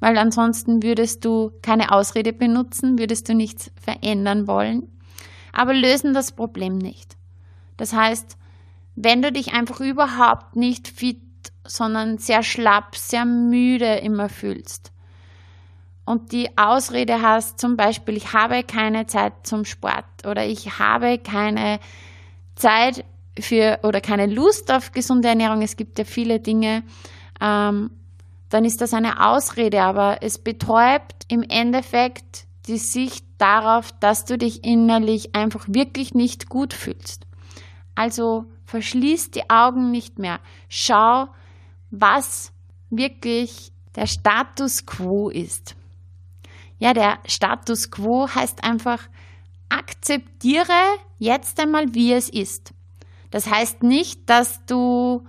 weil 0.00 0.16
ansonsten 0.18 0.82
würdest 0.82 1.24
du 1.24 1.52
keine 1.62 1.90
Ausrede 1.90 2.32
benutzen, 2.32 2.98
würdest 2.98 3.28
du 3.28 3.34
nichts 3.34 3.70
verändern 3.80 4.46
wollen, 4.46 4.88
aber 5.52 5.74
lösen 5.74 6.14
das 6.14 6.32
Problem 6.32 6.78
nicht. 6.78 7.16
Das 7.76 7.92
heißt, 7.92 8.36
wenn 8.94 9.22
du 9.22 9.32
dich 9.32 9.52
einfach 9.52 9.80
überhaupt 9.80 10.56
nicht 10.56 10.88
fit, 10.88 11.20
sondern 11.66 12.18
sehr 12.18 12.42
schlapp, 12.42 12.96
sehr 12.96 13.24
müde 13.24 13.96
immer 13.96 14.28
fühlst, 14.28 14.92
und 16.06 16.32
die 16.32 16.56
Ausrede 16.56 17.20
hast, 17.20 17.60
zum 17.60 17.76
Beispiel, 17.76 18.16
ich 18.16 18.32
habe 18.32 18.62
keine 18.62 19.06
Zeit 19.06 19.34
zum 19.42 19.66
Sport 19.66 20.04
oder 20.24 20.46
ich 20.46 20.78
habe 20.78 21.18
keine 21.18 21.80
Zeit 22.54 23.04
für 23.38 23.80
oder 23.82 24.00
keine 24.00 24.26
Lust 24.26 24.72
auf 24.72 24.92
gesunde 24.92 25.28
Ernährung, 25.28 25.60
es 25.60 25.76
gibt 25.76 25.98
ja 25.98 26.04
viele 26.04 26.40
Dinge, 26.40 26.84
ähm, 27.40 27.90
dann 28.48 28.64
ist 28.64 28.80
das 28.80 28.94
eine 28.94 29.28
Ausrede, 29.28 29.82
aber 29.82 30.18
es 30.22 30.38
betäubt 30.38 31.24
im 31.28 31.42
Endeffekt 31.42 32.46
die 32.68 32.78
Sicht 32.78 33.26
darauf, 33.38 33.92
dass 34.00 34.24
du 34.24 34.38
dich 34.38 34.64
innerlich 34.64 35.34
einfach 35.34 35.66
wirklich 35.68 36.14
nicht 36.14 36.48
gut 36.48 36.72
fühlst. 36.72 37.26
Also 37.96 38.46
verschließ 38.64 39.32
die 39.32 39.50
Augen 39.50 39.90
nicht 39.90 40.18
mehr. 40.18 40.38
Schau, 40.68 41.26
was 41.90 42.52
wirklich 42.90 43.72
der 43.96 44.06
Status 44.06 44.86
quo 44.86 45.28
ist. 45.28 45.74
Ja, 46.78 46.92
der 46.92 47.18
Status 47.26 47.90
quo 47.90 48.28
heißt 48.28 48.64
einfach, 48.64 49.08
akzeptiere 49.68 50.72
jetzt 51.18 51.58
einmal, 51.60 51.94
wie 51.94 52.12
es 52.12 52.28
ist. 52.28 52.72
Das 53.30 53.50
heißt 53.50 53.82
nicht, 53.82 54.28
dass 54.28 54.64
du 54.66 55.26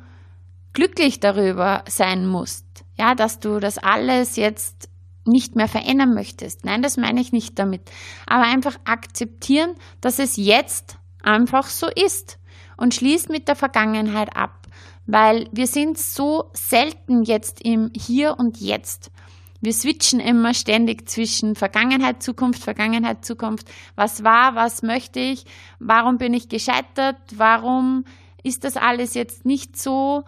glücklich 0.74 1.20
darüber 1.20 1.84
sein 1.90 2.28
musst, 2.28 2.66
ja, 2.98 3.16
dass 3.16 3.40
du 3.40 3.60
das 3.60 3.78
alles 3.78 4.36
jetzt 4.36 4.90
nicht 5.26 5.56
mehr 5.56 5.68
verändern 5.68 6.14
möchtest. 6.14 6.66
Nein, 6.66 6.82
das 6.82 6.98
meine 6.98 7.20
ich 7.20 7.32
nicht 7.32 7.60
damit. 7.60 7.82
Aber 8.26 8.44
einfach 8.44 8.78
akzeptieren, 8.86 9.76
dass 10.02 10.20
es 10.20 10.38
jetzt 10.38 10.98
einfach 11.22 11.68
so 11.68 11.88
ist 11.88 12.40
und 12.78 12.94
schließ 12.94 13.28
mit 13.28 13.48
der 13.48 13.56
Vergangenheit 13.56 14.36
ab, 14.36 14.68
weil 15.06 15.50
wir 15.52 15.68
sind 15.68 15.98
so 15.98 16.50
selten 16.54 17.24
jetzt 17.24 17.62
im 17.62 17.92
Hier 17.94 18.38
und 18.38 18.60
Jetzt. 18.62 19.12
Wir 19.60 19.74
switchen 19.74 20.20
immer 20.20 20.54
ständig 20.54 21.10
zwischen 21.10 21.56
Vergangenheit, 21.56 22.22
Zukunft, 22.22 22.64
Vergangenheit, 22.64 23.26
Zukunft. 23.26 23.70
Was 23.96 24.24
war, 24.24 24.56
was 24.56 24.84
möchte 24.84 25.20
ich? 25.20 25.46
Warum 25.80 26.18
bin 26.18 26.34
ich 26.34 26.50
gescheitert? 26.50 27.18
Warum 27.36 28.06
ist 28.44 28.64
das 28.64 28.78
alles 28.78 29.14
jetzt 29.14 29.46
nicht 29.46 29.78
so 29.78 30.24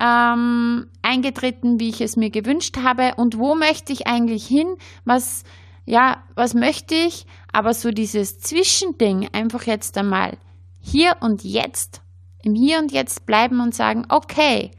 ähm, 0.00 0.86
eingetreten, 1.02 1.78
wie 1.78 1.88
ich 1.88 2.00
es 2.00 2.16
mir 2.16 2.30
gewünscht 2.30 2.76
habe? 2.78 3.14
Und 3.16 3.38
wo 3.38 3.54
möchte 3.54 3.92
ich 3.92 4.06
eigentlich 4.06 4.46
hin? 4.46 4.76
Was, 5.04 5.44
ja, 5.84 6.24
was 6.34 6.54
möchte 6.54 6.94
ich? 6.94 7.26
Aber 7.52 7.74
so 7.74 7.90
dieses 7.90 8.40
Zwischending 8.40 9.28
einfach 9.32 9.64
jetzt 9.64 9.96
einmal 9.96 10.36
hier 10.80 11.16
und 11.20 11.44
jetzt, 11.44 12.02
im 12.42 12.54
Hier 12.54 12.78
und 12.78 12.92
Jetzt 12.92 13.24
bleiben 13.24 13.60
und 13.60 13.74
sagen, 13.74 14.04
okay, 14.08 14.72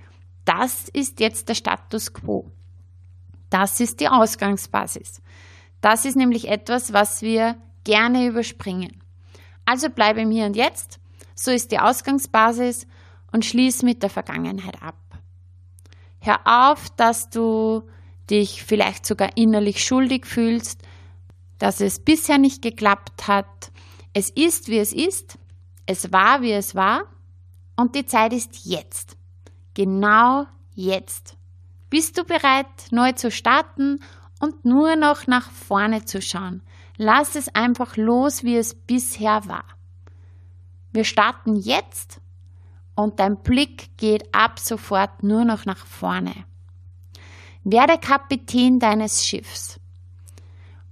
das 0.44 0.90
ist 0.90 1.20
jetzt 1.20 1.50
der 1.50 1.56
Status 1.56 2.14
quo. 2.14 2.52
Das 3.56 3.80
ist 3.80 4.02
die 4.02 4.10
Ausgangsbasis. 4.10 5.22
Das 5.80 6.04
ist 6.04 6.18
nämlich 6.18 6.50
etwas, 6.50 6.92
was 6.92 7.22
wir 7.22 7.56
gerne 7.86 8.28
überspringen. 8.28 9.02
Also 9.64 9.90
bleibe 9.90 10.20
im 10.20 10.30
Hier 10.30 10.46
und 10.46 10.58
Jetzt, 10.58 11.00
so 11.36 11.52
ist 11.52 11.72
die 11.72 11.80
Ausgangsbasis 11.80 12.86
und 13.32 13.46
schließ 13.46 13.84
mit 13.84 14.04
der 14.04 14.10
Vergangenheit 14.10 14.84
ab. 14.84 14.98
Hör 16.20 16.42
auf, 16.44 16.90
dass 16.98 17.30
du 17.30 17.84
dich 18.30 18.62
vielleicht 18.62 19.06
sogar 19.06 19.38
innerlich 19.38 19.86
schuldig 19.86 20.26
fühlst, 20.26 20.82
dass 21.58 21.80
es 21.80 22.04
bisher 22.04 22.38
nicht 22.38 22.62
geklappt 22.62 23.30
hat. 23.30 23.72
Es 24.12 24.30
ist, 24.32 24.68
wie 24.68 24.80
es 24.80 24.92
ist. 24.92 25.38
Es 25.86 26.12
war, 26.12 26.42
wie 26.42 26.52
es 26.52 26.76
war. 26.76 27.04
Und 27.78 27.96
die 27.96 28.06
Zeit 28.06 28.34
ist 28.34 28.66
jetzt. 28.66 29.16
Genau 29.76 30.46
jetzt. 30.74 31.38
Bist 31.90 32.18
du 32.18 32.24
bereit, 32.24 32.66
neu 32.92 33.12
zu 33.12 33.32
starten 33.32 34.00
und 34.40 34.66
nur 34.66 34.96
noch 34.96 35.28
nach 35.28 35.50
vorne 35.52 36.06
zu 36.06 36.22
schauen? 36.22 36.62
Lass 36.98 37.36
es 37.36 37.54
einfach 37.54 37.98
los, 37.98 38.44
wie 38.44 38.56
es 38.56 38.74
bisher 38.74 39.48
war. 39.48 39.66
Wir 40.92 41.04
starten 41.04 41.56
jetzt 41.56 42.22
und 42.96 43.20
dein 43.20 43.38
Blick 43.44 43.98
geht 43.98 44.34
ab 44.34 44.60
sofort 44.60 45.24
nur 45.24 45.44
noch 45.44 45.66
nach 45.66 45.86
vorne. 45.86 46.46
Werde 47.64 47.98
Kapitän 47.98 48.80
deines 48.80 49.26
Schiffs. 49.26 49.80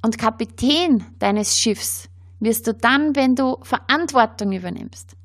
Und 0.01 0.17
Kapitän 0.17 1.05
deines 1.19 1.57
Schiffs 1.57 2.09
wirst 2.39 2.67
du 2.67 2.73
dann, 2.73 3.15
wenn 3.15 3.35
du 3.35 3.57
Verantwortung 3.61 4.51
übernimmst. 4.51 5.15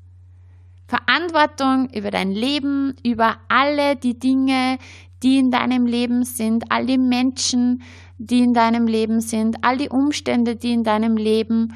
Verantwortung 0.87 1.89
über 1.89 2.09
dein 2.09 2.31
Leben, 2.31 2.95
über 3.03 3.37
alle 3.49 3.95
die 3.95 4.17
Dinge, 4.17 4.79
die 5.23 5.37
in 5.37 5.51
deinem 5.51 5.85
Leben 5.85 6.23
sind, 6.23 6.71
all 6.71 6.85
die 6.85 6.97
Menschen, 6.97 7.81
die 8.17 8.39
in 8.39 8.53
deinem 8.53 8.87
Leben 8.87 9.21
sind, 9.21 9.57
all 9.63 9.77
die 9.77 9.89
Umstände, 9.89 10.55
die 10.55 10.73
in 10.73 10.83
deinem 10.83 11.17
Leben 11.17 11.73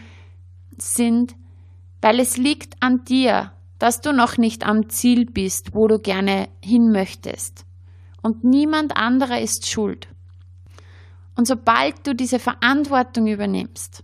sind, 0.77 1.35
weil 2.01 2.19
es 2.19 2.37
liegt 2.37 2.81
an 2.81 3.03
dir, 3.05 3.51
dass 3.79 4.01
du 4.01 4.13
noch 4.13 4.37
nicht 4.37 4.65
am 4.65 4.89
Ziel 4.89 5.25
bist, 5.25 5.73
wo 5.73 5.87
du 5.87 5.99
gerne 5.99 6.47
hin 6.61 6.91
möchtest. 6.91 7.65
Und 8.21 8.43
niemand 8.43 8.95
anderer 8.95 9.41
ist 9.41 9.67
schuld. 9.67 10.07
Und 11.35 11.47
sobald 11.47 12.07
du 12.07 12.15
diese 12.15 12.39
Verantwortung 12.39 13.27
übernimmst, 13.27 14.03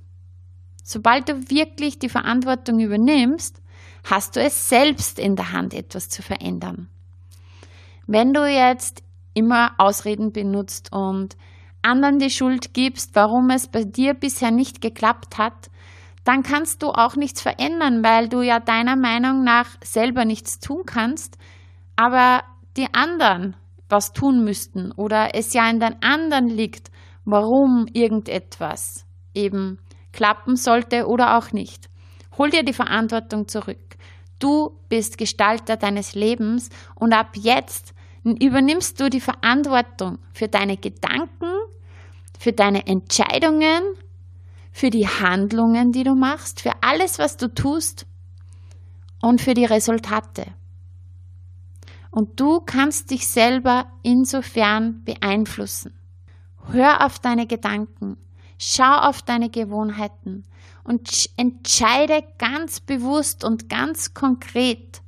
Sobald 0.92 1.30
du 1.30 1.52
wirklich 1.52 2.00
die 2.00 2.10
Verantwortung 2.10 2.80
übernimmst, 2.80 3.62
hast 4.06 4.36
du 4.36 4.42
es 4.42 4.70
selbst 4.70 5.20
in 5.20 5.36
der 5.36 5.52
Hand, 5.52 5.76
etwas 5.76 6.10
zu 6.10 6.24
verändern. 6.24 6.90
Wenn 8.08 8.34
du 8.34 8.44
jetzt 8.52 9.04
immer 9.34 9.74
Ausreden 9.78 10.32
benutzt 10.32 10.92
und 10.92 11.38
anderen 11.82 12.20
die 12.20 12.30
Schuld 12.30 12.74
gibst, 12.74 13.16
warum 13.16 13.50
es 13.50 13.68
bei 13.68 13.84
dir 13.84 14.14
bisher 14.14 14.52
nicht 14.52 14.82
geklappt 14.82 15.38
hat, 15.38 15.70
dann 16.24 16.44
kannst 16.44 16.84
du 16.84 16.90
auch 16.90 17.16
nichts 17.16 17.42
verändern, 17.42 18.04
weil 18.04 18.28
du 18.28 18.42
ja 18.42 18.60
deiner 18.60 18.96
Meinung 18.96 19.44
nach 19.44 19.68
selber 19.84 20.26
nichts 20.26 20.60
tun 20.60 20.84
kannst, 20.86 21.38
aber 21.96 22.44
die 22.78 22.94
anderen 22.94 23.56
was 23.90 24.14
tun 24.14 24.44
müssten 24.44 24.92
oder 24.92 25.34
es 25.34 25.54
ja 25.54 25.70
in 25.70 25.80
den 25.80 26.02
anderen 26.04 26.48
liegt, 26.48 26.92
warum 27.26 27.88
irgendetwas 27.92 29.06
eben 29.34 29.80
klappen 30.12 30.56
sollte 30.56 31.08
oder 31.08 31.38
auch 31.38 31.52
nicht. 31.52 31.90
Hol 32.38 32.50
dir 32.50 32.64
die 32.64 32.74
Verantwortung 32.74 33.48
zurück. 33.48 33.98
Du 34.40 34.78
bist 34.88 35.18
Gestalter 35.18 35.76
deines 35.76 36.16
Lebens 36.16 36.70
und 36.96 37.14
ab 37.14 37.32
jetzt 37.36 37.94
übernimmst 38.24 39.00
du 39.00 39.10
die 39.10 39.22
Verantwortung 39.22 40.20
für 40.34 40.48
deine 40.48 40.78
Gedanken, 40.78 41.52
für 42.38 42.54
deine 42.54 42.88
Entscheidungen, 42.88 43.84
für 44.72 44.90
die 44.90 45.08
Handlungen, 45.08 45.92
die 45.92 46.04
du 46.04 46.16
machst, 46.16 46.62
für 46.62 46.72
alles, 46.82 47.20
was 47.20 47.38
du 47.38 47.54
tust 47.54 48.06
und 49.22 49.42
für 49.42 49.54
die 49.54 49.66
Resultate. 49.66 50.46
Und 52.12 52.40
du 52.40 52.60
kannst 52.60 53.12
dich 53.12 53.28
selber 53.28 53.92
insofern 54.04 55.04
beeinflussen. 55.04 55.94
Hör 56.72 57.06
auf 57.06 57.20
deine 57.20 57.46
Gedanken, 57.48 58.18
schau 58.58 59.00
auf 59.00 59.22
deine 59.22 59.50
Gewohnheiten 59.50 60.46
und 60.84 61.30
entscheide 61.38 62.24
ganz 62.38 62.80
bewusst 62.80 63.44
und 63.44 63.70
ganz 63.70 64.14
konkret, 64.14 65.02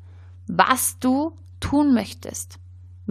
was 0.48 1.00
du 1.00 1.38
tun 1.60 1.94
möchtest, 1.94 2.60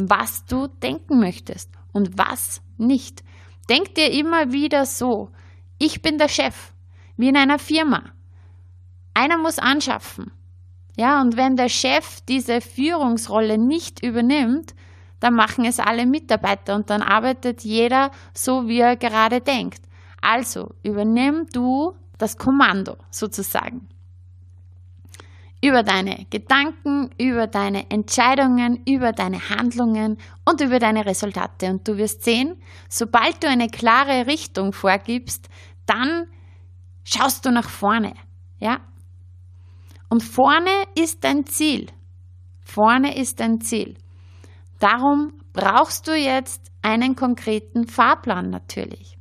was 0.08 0.44
du 0.46 0.68
denken 0.68 1.20
möchtest 1.20 1.70
und 1.92 2.16
was 2.16 2.62
nicht. 2.78 3.22
Denk 3.68 3.94
dir 3.94 4.10
immer 4.10 4.52
wieder 4.52 4.86
so, 4.86 5.30
ich 5.78 6.02
bin 6.02 6.18
der 6.18 6.28
Chef, 6.28 6.72
wie 7.16 7.28
in 7.28 7.36
einer 7.36 7.58
Firma. 7.58 8.04
Einer 9.14 9.38
muss 9.38 9.58
anschaffen. 9.58 10.32
Ja, 10.96 11.20
und 11.20 11.36
wenn 11.36 11.56
der 11.56 11.68
Chef 11.68 12.20
diese 12.22 12.60
Führungsrolle 12.60 13.58
nicht 13.58 14.02
übernimmt, 14.02 14.74
dann 15.20 15.34
machen 15.34 15.64
es 15.64 15.78
alle 15.78 16.06
Mitarbeiter 16.06 16.74
und 16.74 16.90
dann 16.90 17.02
arbeitet 17.02 17.62
jeder 17.62 18.10
so, 18.34 18.66
wie 18.66 18.80
er 18.80 18.96
gerade 18.96 19.40
denkt. 19.40 19.82
Also 20.22 20.74
übernimm 20.82 21.46
du 21.52 21.94
das 22.18 22.36
Kommando 22.36 22.96
sozusagen. 23.10 23.88
Über 25.62 25.82
deine 25.82 26.26
Gedanken, 26.30 27.10
über 27.18 27.46
deine 27.46 27.90
Entscheidungen, 27.90 28.82
über 28.86 29.12
deine 29.12 29.50
Handlungen 29.50 30.16
und 30.48 30.60
über 30.62 30.78
deine 30.78 31.04
Resultate. 31.04 31.66
Und 31.66 31.86
du 31.86 31.98
wirst 31.98 32.22
sehen, 32.24 32.56
sobald 32.88 33.42
du 33.42 33.48
eine 33.48 33.68
klare 33.68 34.26
Richtung 34.26 34.72
vorgibst, 34.72 35.48
dann 35.84 36.26
schaust 37.04 37.44
du 37.44 37.50
nach 37.50 37.68
vorne. 37.68 38.14
Ja? 38.58 38.78
Und 40.08 40.22
vorne 40.22 40.70
ist 40.94 41.24
dein 41.24 41.44
Ziel. 41.44 41.88
Vorne 42.62 43.16
ist 43.16 43.40
dein 43.40 43.60
Ziel. 43.60 43.96
Darum 44.78 45.32
brauchst 45.52 46.08
du 46.08 46.14
jetzt 46.14 46.70
einen 46.82 47.16
konkreten 47.16 47.86
Fahrplan 47.86 48.50
natürlich. 48.50 49.18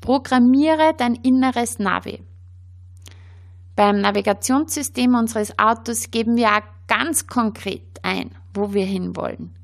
Programmiere 0.00 0.92
dein 0.96 1.14
inneres 1.14 1.78
Navi. 1.78 2.25
Beim 3.76 4.00
Navigationssystem 4.00 5.14
unseres 5.14 5.58
Autos 5.58 6.10
geben 6.10 6.36
wir 6.36 6.48
auch 6.48 6.62
ganz 6.88 7.26
konkret 7.26 7.82
ein, 8.02 8.30
wo 8.54 8.72
wir 8.72 8.86
hinwollen. 8.86 9.54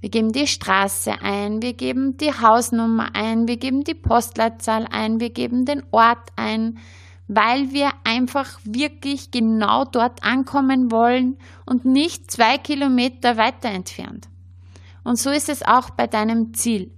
Wir 0.00 0.08
geben 0.08 0.32
die 0.32 0.46
Straße 0.46 1.20
ein, 1.20 1.60
wir 1.60 1.74
geben 1.74 2.16
die 2.16 2.32
Hausnummer 2.32 3.14
ein, 3.14 3.46
wir 3.46 3.58
geben 3.58 3.84
die 3.84 3.94
Postleitzahl 3.94 4.86
ein, 4.90 5.20
wir 5.20 5.30
geben 5.30 5.66
den 5.66 5.82
Ort 5.90 6.30
ein, 6.36 6.78
weil 7.26 7.72
wir 7.72 7.90
einfach 8.04 8.58
wirklich 8.64 9.30
genau 9.30 9.84
dort 9.84 10.22
ankommen 10.22 10.90
wollen 10.90 11.36
und 11.66 11.84
nicht 11.84 12.30
zwei 12.30 12.56
Kilometer 12.56 13.36
weiter 13.36 13.68
entfernt. 13.68 14.28
Und 15.04 15.16
so 15.18 15.30
ist 15.30 15.50
es 15.50 15.62
auch 15.62 15.90
bei 15.90 16.06
deinem 16.06 16.54
Ziel. 16.54 16.92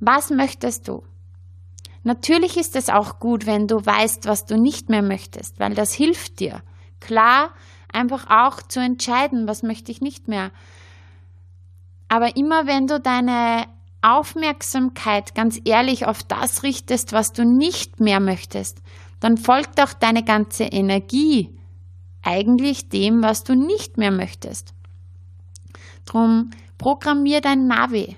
Was 0.00 0.30
möchtest 0.30 0.88
du? 0.88 1.04
Natürlich 2.04 2.56
ist 2.56 2.74
es 2.74 2.88
auch 2.88 3.20
gut, 3.20 3.46
wenn 3.46 3.68
du 3.68 3.84
weißt, 3.84 4.26
was 4.26 4.44
du 4.44 4.56
nicht 4.56 4.88
mehr 4.88 5.02
möchtest, 5.02 5.60
weil 5.60 5.74
das 5.74 5.92
hilft 5.92 6.40
dir. 6.40 6.62
Klar, 7.00 7.50
einfach 7.92 8.28
auch 8.28 8.62
zu 8.62 8.80
entscheiden, 8.80 9.46
was 9.46 9.62
möchte 9.62 9.92
ich 9.92 10.00
nicht 10.00 10.28
mehr. 10.28 10.50
Aber 12.08 12.36
immer 12.36 12.66
wenn 12.66 12.86
du 12.86 13.00
deine 13.00 13.66
Aufmerksamkeit 14.02 15.34
ganz 15.34 15.60
ehrlich 15.64 16.06
auf 16.06 16.22
das 16.24 16.64
richtest, 16.64 17.12
was 17.12 17.32
du 17.32 17.44
nicht 17.44 18.00
mehr 18.00 18.20
möchtest, 18.20 18.82
dann 19.20 19.36
folgt 19.36 19.80
auch 19.80 19.92
deine 19.92 20.24
ganze 20.24 20.64
Energie 20.64 21.56
eigentlich 22.22 22.88
dem, 22.88 23.22
was 23.22 23.44
du 23.44 23.54
nicht 23.54 23.96
mehr 23.96 24.10
möchtest. 24.10 24.74
Drum 26.04 26.50
programmier 26.78 27.40
dein 27.40 27.68
Navi. 27.68 28.16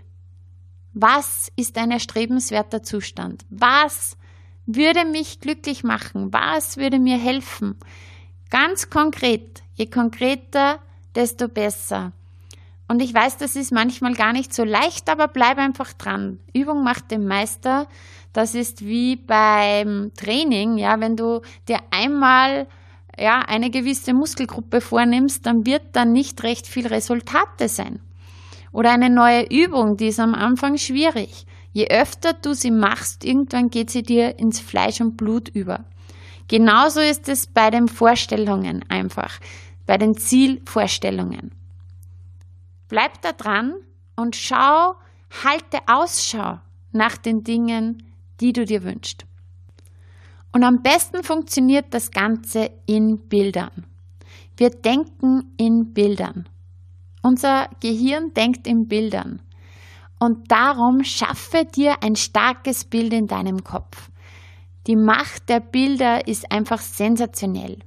Was 0.95 1.51
ist 1.57 1.77
ein 1.77 1.91
erstrebenswerter 1.91 2.85
Zustand? 2.85 3.45
Was 3.51 4.17
würde 4.65 5.05
mich 5.05 5.41
glücklich 5.41 5.83
machen? 5.83 6.33
Was 6.33 6.77
würde 6.77 7.01
mir 7.01 7.19
helfen? 7.19 7.77
Ganz 8.49 8.91
konkret. 8.91 9.63
Je 9.75 9.87
konkreter, 9.87 10.79
desto 11.17 11.49
besser. 11.49 12.13
Und 12.87 13.03
ich 13.03 13.13
weiß, 13.13 13.39
das 13.39 13.57
ist 13.57 13.73
manchmal 13.73 14.15
gar 14.15 14.33
nicht 14.33 14.55
so 14.55 14.63
leicht, 14.63 15.09
aber 15.09 15.27
bleib 15.27 15.59
einfach 15.59 15.93
dran. 15.95 16.39
Übung 16.53 16.85
macht 16.85 17.11
den 17.11 17.27
Meister. 17.27 17.89
Das 18.33 18.55
ist 18.55 18.85
wie 18.85 19.17
beim 19.17 20.13
Training, 20.17 20.77
ja, 20.77 21.01
wenn 21.01 21.17
du 21.17 21.41
dir 21.69 21.79
einmal 21.91 22.69
ja, 23.19 23.41
eine 23.41 23.71
gewisse 23.71 24.13
Muskelgruppe 24.13 24.81
vornimmst, 24.81 25.47
dann 25.47 25.67
wird 25.67 25.83
da 25.93 26.05
nicht 26.05 26.43
recht 26.43 26.67
viel 26.67 26.87
Resultate 26.87 27.69
sein. 27.69 28.01
Oder 28.75 28.91
eine 28.91 29.09
neue 29.09 29.45
Übung, 29.45 29.97
die 29.97 30.09
ist 30.09 30.19
am 30.19 30.35
Anfang 30.35 30.79
schwierig. 30.79 31.47
Je 31.73 31.87
öfter 31.91 32.33
du 32.33 32.55
sie 32.55 32.73
machst, 32.73 33.25
irgendwann 33.25 33.71
geht 33.71 33.89
sie 33.89 34.03
dir 34.03 34.37
ins 34.41 34.59
Fleisch 34.59 35.01
und 35.01 35.17
Blut 35.17 35.49
über. 35.49 35.85
Genauso 36.49 36.99
ist 36.99 37.29
es 37.29 37.47
bei 37.47 37.71
den 37.71 37.87
Vorstellungen 37.87 38.85
einfach, 38.89 39.39
bei 39.87 39.97
den 39.97 40.17
Zielvorstellungen. 40.17 41.53
Bleib 42.89 43.23
da 43.23 43.31
dran 43.31 43.75
und 44.17 44.35
schau, 44.35 44.97
halte 45.45 45.79
Ausschau 45.87 46.59
nach 46.91 47.17
den 47.17 47.45
Dingen, 47.45 48.03
die 48.41 48.53
du 48.53 48.65
dir 48.65 48.83
wünschst. 48.83 49.25
Und 50.51 50.65
am 50.65 50.83
besten 50.83 51.23
funktioniert 51.23 51.87
das 51.95 52.11
Ganze 52.11 52.73
in 52.87 53.29
Bildern. 53.29 53.87
Wir 54.57 54.71
denken 54.71 55.55
in 55.59 55.95
Bildern. 55.95 56.49
Unser 57.25 57.71
Gehirn 57.81 58.35
denkt 58.35 58.67
in 58.67 58.87
Bildern. 58.87 59.41
Und 60.19 60.51
darum 60.53 61.05
schaffe 61.05 61.65
dir 61.65 62.03
ein 62.03 62.17
starkes 62.17 62.85
Bild 62.85 63.15
in 63.15 63.29
deinem 63.29 63.65
Kopf. 63.65 64.11
Die 64.87 64.95
Macht 64.95 65.49
der 65.49 65.61
Bilder 65.61 66.29
ist 66.29 66.53
einfach 66.53 66.81
sensationell. 66.81 67.79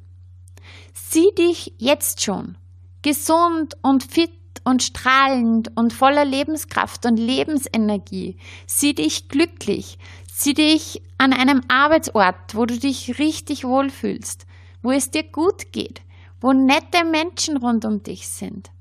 Sieh 0.92 1.30
dich 1.38 1.76
jetzt 1.78 2.24
schon 2.24 2.58
gesund 3.04 3.78
und 3.84 4.04
fit 4.04 4.32
und 4.64 4.82
strahlend 4.82 5.70
und 5.76 5.94
voller 5.94 6.26
Lebenskraft 6.26 7.06
und 7.06 7.18
Lebensenergie. 7.18 8.38
Sieh 8.66 8.96
dich 8.96 9.30
glücklich. 9.30 10.00
Sieh 10.34 10.56
dich 10.56 11.04
an 11.20 11.32
einem 11.32 11.62
Arbeitsort, 11.68 12.56
wo 12.56 12.66
du 12.66 12.80
dich 12.80 13.20
richtig 13.20 13.66
wohlfühlst, 13.66 14.48
wo 14.82 14.90
es 14.90 15.12
dir 15.12 15.24
gut 15.24 15.72
geht, 15.72 16.02
wo 16.42 16.54
nette 16.54 17.06
Menschen 17.06 17.58
rund 17.58 17.86
um 17.86 18.02
dich 18.02 18.28
sind. 18.28 18.72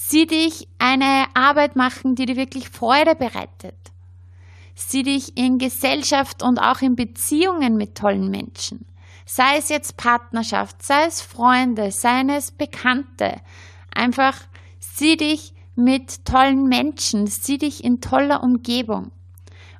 Sieh 0.00 0.26
dich 0.26 0.68
eine 0.78 1.26
Arbeit 1.34 1.74
machen, 1.74 2.14
die 2.14 2.24
dir 2.24 2.36
wirklich 2.36 2.70
Freude 2.70 3.16
bereitet. 3.16 3.74
Sieh 4.74 5.02
dich 5.02 5.36
in 5.36 5.58
Gesellschaft 5.58 6.42
und 6.42 6.58
auch 6.58 6.80
in 6.80 6.94
Beziehungen 6.94 7.76
mit 7.76 7.96
tollen 7.96 8.30
Menschen. 8.30 8.86
Sei 9.26 9.58
es 9.58 9.68
jetzt 9.68 9.96
Partnerschaft, 9.96 10.82
sei 10.82 11.04
es 11.06 11.20
Freunde, 11.20 11.90
sei 11.90 12.22
es 12.30 12.52
Bekannte. 12.52 13.40
Einfach 13.92 14.40
sieh 14.78 15.16
dich 15.16 15.52
mit 15.74 16.24
tollen 16.24 16.68
Menschen, 16.68 17.26
sieh 17.26 17.58
dich 17.58 17.82
in 17.82 18.00
toller 18.00 18.42
Umgebung. 18.42 19.10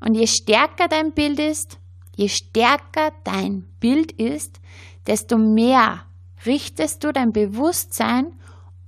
Und 0.01 0.15
je 0.15 0.27
stärker 0.27 0.89
dein 0.89 1.13
Bild 1.13 1.39
ist, 1.39 1.79
je 2.17 2.29
stärker 2.29 3.13
dein 3.23 3.69
Bild 3.79 4.13
ist, 4.13 4.61
desto 5.07 5.39
mehr 5.39 6.05
richtest 6.45 7.05
du 7.05 7.13
dein 7.13 7.33
Bewusstsein 7.33 8.33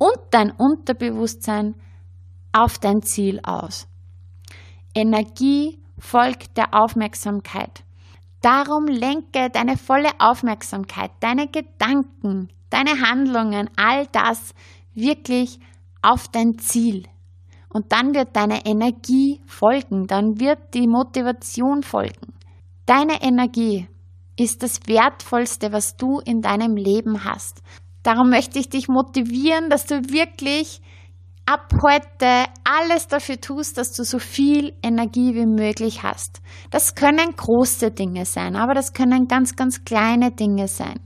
und 0.01 0.19
dein 0.31 0.51
Unterbewusstsein 0.51 1.75
auf 2.53 2.79
dein 2.79 3.03
Ziel 3.03 3.41
aus. 3.43 3.87
Energie 4.95 5.79
folgt 5.99 6.57
der 6.57 6.73
Aufmerksamkeit. 6.75 7.85
Darum 8.41 8.87
lenke 8.87 9.51
deine 9.51 9.77
volle 9.77 10.09
Aufmerksamkeit, 10.19 11.11
deine 11.21 11.49
Gedanken, 11.49 12.49
deine 12.71 13.03
Handlungen, 13.03 13.69
all 13.77 14.07
das 14.07 14.55
wirklich 14.95 15.61
auf 16.01 16.29
dein 16.29 16.59
Ziel. 16.59 17.05
Und 17.69 17.93
dann 17.93 18.15
wird 18.15 18.35
deine 18.35 18.65
Energie 18.65 19.43
folgen, 19.47 20.07
dann 20.07 20.41
wird 20.41 20.73
die 20.73 20.89
Motivation 20.89 21.83
folgen. 21.83 22.33
Deine 22.87 23.23
Energie 23.23 23.87
ist 24.37 24.63
das 24.63 24.81
Wertvollste, 24.87 25.73
was 25.73 25.97
du 25.97 26.21
in 26.21 26.41
deinem 26.41 26.77
Leben 26.77 27.25
hast. 27.25 27.63
Darum 28.03 28.31
möchte 28.31 28.59
ich 28.59 28.69
dich 28.69 28.89
motivieren, 28.89 29.69
dass 29.71 29.87
du 29.87 29.97
wirklich 30.11 30.81
ab 31.47 31.73
heute 31.83 32.45
alles 32.65 33.09
dafür 33.09 33.41
tust, 33.41 33.77
dass 33.77 33.93
du 33.93 34.05
so 34.05 34.19
viel 34.19 34.73
Energie 34.83 35.35
wie 35.35 35.47
möglich 35.47 36.03
hast. 36.03 36.41
Das 36.71 36.95
können 36.95 37.35
große 37.37 37.91
Dinge 37.91 38.25
sein, 38.25 38.55
aber 38.55 38.75
das 38.75 38.93
können 38.93 39.27
ganz, 39.27 39.57
ganz 39.57 39.85
kleine 39.85 40.31
Dinge 40.31 40.69
sein, 40.69 41.01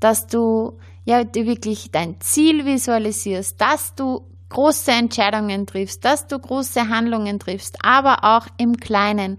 dass 0.00 0.26
du 0.26 0.78
ja 1.04 1.22
wirklich 1.34 1.90
dein 1.90 2.20
Ziel 2.20 2.64
visualisierst, 2.64 3.60
dass 3.60 3.94
du 3.94 4.26
große 4.48 4.90
Entscheidungen 4.90 5.66
triffst, 5.66 6.04
dass 6.04 6.26
du 6.26 6.38
große 6.38 6.88
Handlungen 6.88 7.38
triffst, 7.38 7.76
aber 7.84 8.24
auch 8.24 8.46
im 8.56 8.76
Kleinen. 8.76 9.38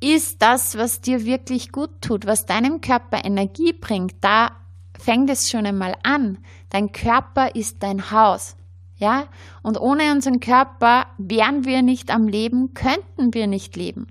Ist 0.00 0.42
das, 0.42 0.78
was 0.78 1.00
dir 1.00 1.24
wirklich 1.24 1.72
gut 1.72 1.90
tut, 2.00 2.26
was 2.26 2.46
deinem 2.46 2.80
Körper 2.80 3.24
Energie 3.24 3.72
bringt, 3.72 4.14
da 4.20 4.50
fängt 4.98 5.30
es 5.30 5.50
schon 5.50 5.66
einmal 5.66 5.94
an. 6.02 6.38
Dein 6.70 6.92
Körper 6.92 7.54
ist 7.54 7.82
dein 7.82 8.10
Haus. 8.10 8.56
Ja? 8.96 9.26
Und 9.62 9.80
ohne 9.80 10.12
unseren 10.12 10.40
Körper 10.40 11.06
wären 11.18 11.64
wir 11.64 11.82
nicht 11.82 12.10
am 12.10 12.28
Leben, 12.28 12.74
könnten 12.74 13.32
wir 13.32 13.46
nicht 13.46 13.76
leben. 13.76 14.08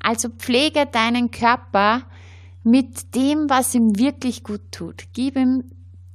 Also 0.00 0.28
pflege 0.28 0.86
deinen 0.86 1.30
Körper 1.30 2.02
mit 2.62 3.14
dem, 3.14 3.50
was 3.50 3.74
ihm 3.74 3.98
wirklich 3.98 4.44
gut 4.44 4.72
tut. 4.72 5.04
Gib 5.12 5.36
ihm 5.36 5.64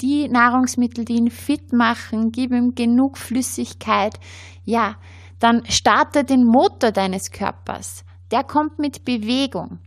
die 0.02 0.28
Nahrungsmittel, 0.28 1.06
die 1.06 1.16
ihn 1.16 1.32
fit 1.32 1.74
machen, 1.74 2.32
gib 2.32 2.52
ihm 2.52 2.76
genug 2.76 3.18
Flüssigkeit. 3.18 4.20
Ja, 4.64 4.98
dann 5.40 5.66
starte 5.70 6.24
den 6.24 6.44
Motor 6.46 6.92
deines 6.92 7.32
Körpers. 7.32 8.06
Der 8.32 8.44
kommt 8.44 8.80
mit 8.80 9.06
Bewegung. 9.06 9.80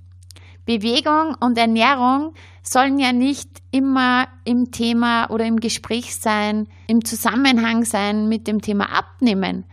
Bewegung 0.66 1.37
und 1.40 1.57
Ernährung 1.57 2.35
sollen 2.62 2.98
ja 2.98 3.12
nicht 3.12 3.48
immer 3.70 4.26
im 4.44 4.72
Thema 4.72 5.31
oder 5.31 5.46
im 5.46 5.59
Gespräch 5.59 6.16
sein, 6.16 6.66
im 6.88 7.05
Zusammenhang 7.05 7.85
sein 7.85 8.29
mit 8.29 8.48
dem 8.48 8.61
Thema 8.61 8.92
Abnehmen, 8.92 9.64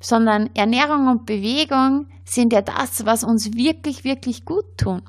sondern 0.00 0.48
Ernährung 0.54 1.08
und 1.08 1.26
Bewegung 1.26 2.06
sind 2.24 2.54
ja 2.54 2.62
das, 2.62 3.04
was 3.04 3.22
uns 3.22 3.52
wirklich, 3.54 4.02
wirklich 4.04 4.46
gut 4.46 4.78
tun. 4.78 5.02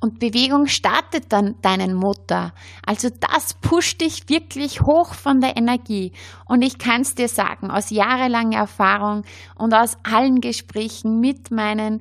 Und 0.00 0.20
Bewegung 0.20 0.66
startet 0.66 1.32
dann 1.32 1.56
deinen 1.60 1.92
Motor. 1.92 2.52
Also 2.86 3.08
das 3.10 3.54
pusht 3.54 4.00
dich 4.00 4.28
wirklich 4.28 4.80
hoch 4.80 5.12
von 5.12 5.40
der 5.40 5.56
Energie. 5.56 6.12
Und 6.46 6.62
ich 6.62 6.78
kann 6.78 7.00
es 7.00 7.16
dir 7.16 7.28
sagen, 7.28 7.70
aus 7.70 7.90
jahrelanger 7.90 8.58
Erfahrung 8.58 9.24
und 9.56 9.74
aus 9.74 9.98
allen 10.04 10.40
Gesprächen 10.40 11.18
mit 11.18 11.50
meinen 11.50 12.00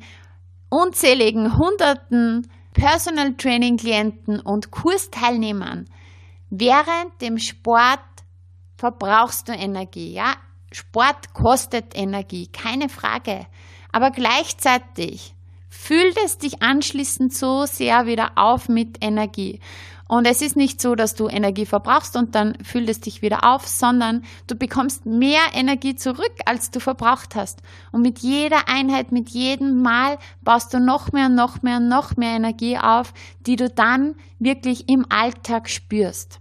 unzähligen 0.70 1.58
Hunderten 1.58 2.48
Personal 2.78 3.34
Training 3.34 3.78
Klienten 3.78 4.40
und 4.40 4.70
Kursteilnehmern. 4.70 5.86
Während 6.52 7.20
dem 7.22 7.40
Sport 7.40 8.00
verbrauchst 8.78 9.50
du 9.50 9.54
Energie, 9.54 10.14
ja? 10.14 10.36
Sport 10.72 11.34
kostet 11.34 11.98
Energie, 11.98 12.46
keine 12.46 12.88
Frage. 12.88 13.48
Aber 13.92 14.12
gleichzeitig 14.12 15.34
füllt 15.70 16.18
es 16.24 16.38
dich 16.38 16.62
anschließend 16.62 17.34
so 17.34 17.66
sehr 17.66 18.06
wieder 18.06 18.34
auf 18.36 18.70
mit 18.70 19.04
Energie. 19.04 19.60
Und 20.08 20.26
es 20.26 20.42
ist 20.42 20.56
nicht 20.56 20.82
so, 20.82 20.96
dass 20.96 21.16
du 21.16 21.28
Energie 21.28 21.66
verbrauchst 21.66 22.16
und 22.16 22.36
dann 22.36 22.58
füllt 22.64 22.90
es 22.90 23.02
dich 23.02 23.22
wieder 23.22 23.44
auf, 23.44 23.68
sondern 23.68 24.24
du 24.48 24.56
bekommst 24.56 25.06
mehr 25.06 25.42
Energie 25.54 25.96
zurück, 25.96 26.34
als 26.46 26.72
du 26.72 26.80
verbraucht 26.80 27.36
hast. 27.36 27.62
Und 27.92 28.02
mit 28.02 28.20
jeder 28.20 28.70
Einheit, 28.70 29.12
mit 29.12 29.30
jedem 29.30 29.82
Mal 29.82 30.18
baust 30.42 30.74
du 30.74 30.80
noch 30.80 31.12
mehr, 31.12 31.30
noch 31.30 31.62
mehr, 31.62 31.80
noch 31.80 32.16
mehr 32.16 32.36
Energie 32.36 32.78
auf, 32.78 33.14
die 33.42 33.58
du 33.58 33.70
dann 33.70 34.16
wirklich 34.40 34.90
im 34.90 35.06
Alltag 35.10 35.70
spürst. 35.70 36.40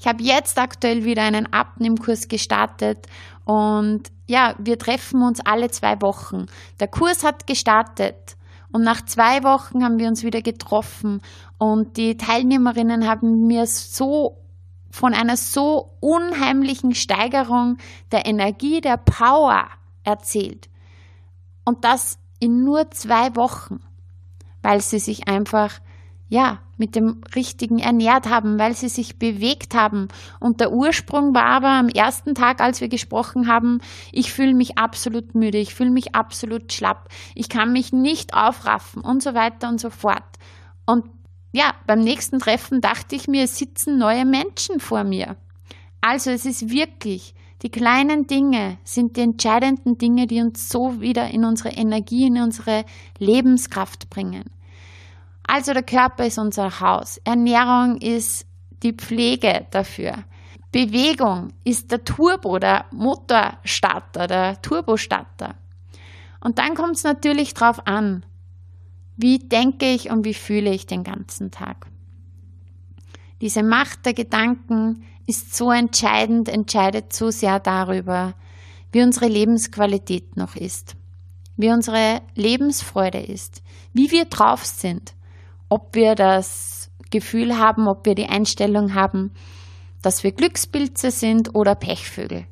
Ich 0.00 0.06
habe 0.06 0.22
jetzt 0.22 0.58
aktuell 0.58 1.04
wieder 1.04 1.22
einen 1.22 1.50
Abnehmkurs 1.52 2.28
gestartet 2.28 3.06
und 3.44 4.02
ja, 4.26 4.54
wir 4.58 4.78
treffen 4.78 5.22
uns 5.22 5.40
alle 5.40 5.70
zwei 5.70 6.00
Wochen. 6.02 6.46
Der 6.80 6.88
Kurs 6.88 7.24
hat 7.24 7.46
gestartet 7.46 8.36
und 8.74 8.82
nach 8.82 9.04
zwei 9.04 9.44
Wochen 9.44 9.84
haben 9.84 10.00
wir 10.00 10.08
uns 10.08 10.24
wieder 10.24 10.42
getroffen 10.42 11.22
und 11.58 11.96
die 11.96 12.16
Teilnehmerinnen 12.16 13.06
haben 13.06 13.46
mir 13.46 13.68
so 13.68 14.42
von 14.90 15.14
einer 15.14 15.36
so 15.36 15.92
unheimlichen 16.00 16.92
Steigerung 16.96 17.78
der 18.10 18.26
Energie, 18.26 18.80
der 18.80 18.96
Power 18.96 19.68
erzählt. 20.02 20.68
Und 21.64 21.84
das 21.84 22.18
in 22.40 22.64
nur 22.64 22.90
zwei 22.90 23.36
Wochen, 23.36 23.78
weil 24.60 24.80
sie 24.80 24.98
sich 24.98 25.28
einfach 25.28 25.78
ja, 26.28 26.60
mit 26.76 26.96
dem 26.96 27.22
Richtigen 27.34 27.78
ernährt 27.78 28.28
haben, 28.28 28.58
weil 28.58 28.74
sie 28.74 28.88
sich 28.88 29.18
bewegt 29.18 29.74
haben. 29.74 30.08
Und 30.40 30.60
der 30.60 30.72
Ursprung 30.72 31.34
war 31.34 31.44
aber 31.44 31.68
am 31.68 31.88
ersten 31.88 32.34
Tag, 32.34 32.60
als 32.60 32.80
wir 32.80 32.88
gesprochen 32.88 33.46
haben, 33.46 33.80
ich 34.10 34.32
fühle 34.32 34.54
mich 34.54 34.78
absolut 34.78 35.34
müde, 35.34 35.58
ich 35.58 35.74
fühle 35.74 35.90
mich 35.90 36.14
absolut 36.14 36.72
schlapp, 36.72 37.08
ich 37.34 37.48
kann 37.48 37.72
mich 37.72 37.92
nicht 37.92 38.34
aufraffen 38.34 39.02
und 39.02 39.22
so 39.22 39.34
weiter 39.34 39.68
und 39.68 39.80
so 39.80 39.90
fort. 39.90 40.24
Und 40.86 41.04
ja, 41.52 41.72
beim 41.86 42.00
nächsten 42.00 42.40
Treffen 42.40 42.80
dachte 42.80 43.14
ich 43.14 43.28
mir, 43.28 43.44
es 43.44 43.58
sitzen 43.58 43.98
neue 43.98 44.24
Menschen 44.24 44.80
vor 44.80 45.04
mir. 45.04 45.36
Also 46.00 46.30
es 46.30 46.44
ist 46.46 46.68
wirklich, 46.68 47.34
die 47.62 47.70
kleinen 47.70 48.26
Dinge 48.26 48.78
sind 48.82 49.16
die 49.16 49.22
entscheidenden 49.22 49.96
Dinge, 49.96 50.26
die 50.26 50.40
uns 50.40 50.68
so 50.68 51.00
wieder 51.00 51.30
in 51.30 51.44
unsere 51.44 51.70
Energie, 51.70 52.26
in 52.26 52.38
unsere 52.38 52.84
Lebenskraft 53.18 54.10
bringen. 54.10 54.44
Also 55.46 55.72
der 55.72 55.82
Körper 55.82 56.26
ist 56.26 56.38
unser 56.38 56.80
Haus. 56.80 57.20
Ernährung 57.24 57.98
ist 57.98 58.46
die 58.82 58.92
Pflege 58.92 59.66
dafür. 59.70 60.24
Bewegung 60.72 61.52
ist 61.62 61.92
der 61.92 62.04
Turbo, 62.04 62.58
der 62.58 62.86
Motorstarter, 62.90 64.26
der 64.26 64.60
Turbostarter. 64.60 65.54
Und 66.40 66.58
dann 66.58 66.74
kommt 66.74 66.96
es 66.96 67.04
natürlich 67.04 67.54
darauf 67.54 67.86
an, 67.86 68.26
wie 69.16 69.38
denke 69.38 69.92
ich 69.92 70.10
und 70.10 70.24
wie 70.24 70.34
fühle 70.34 70.72
ich 70.72 70.86
den 70.86 71.04
ganzen 71.04 71.50
Tag. 71.50 71.86
Diese 73.40 73.62
Macht 73.62 74.04
der 74.06 74.14
Gedanken 74.14 75.04
ist 75.26 75.54
so 75.54 75.70
entscheidend, 75.70 76.48
entscheidet 76.48 77.12
so 77.12 77.30
sehr 77.30 77.60
darüber, 77.60 78.34
wie 78.92 79.02
unsere 79.02 79.28
Lebensqualität 79.28 80.36
noch 80.36 80.56
ist, 80.56 80.96
wie 81.56 81.70
unsere 81.70 82.22
Lebensfreude 82.34 83.20
ist, 83.20 83.62
wie 83.92 84.10
wir 84.10 84.24
drauf 84.26 84.64
sind, 84.64 85.14
ob 85.74 85.96
wir 85.96 86.14
das 86.14 86.88
Gefühl 87.10 87.58
haben, 87.58 87.88
ob 87.88 88.06
wir 88.06 88.14
die 88.14 88.28
Einstellung 88.28 88.94
haben, 88.94 89.32
dass 90.02 90.22
wir 90.22 90.30
Glückspilze 90.30 91.10
sind 91.10 91.56
oder 91.56 91.74
Pechvögel. 91.74 92.46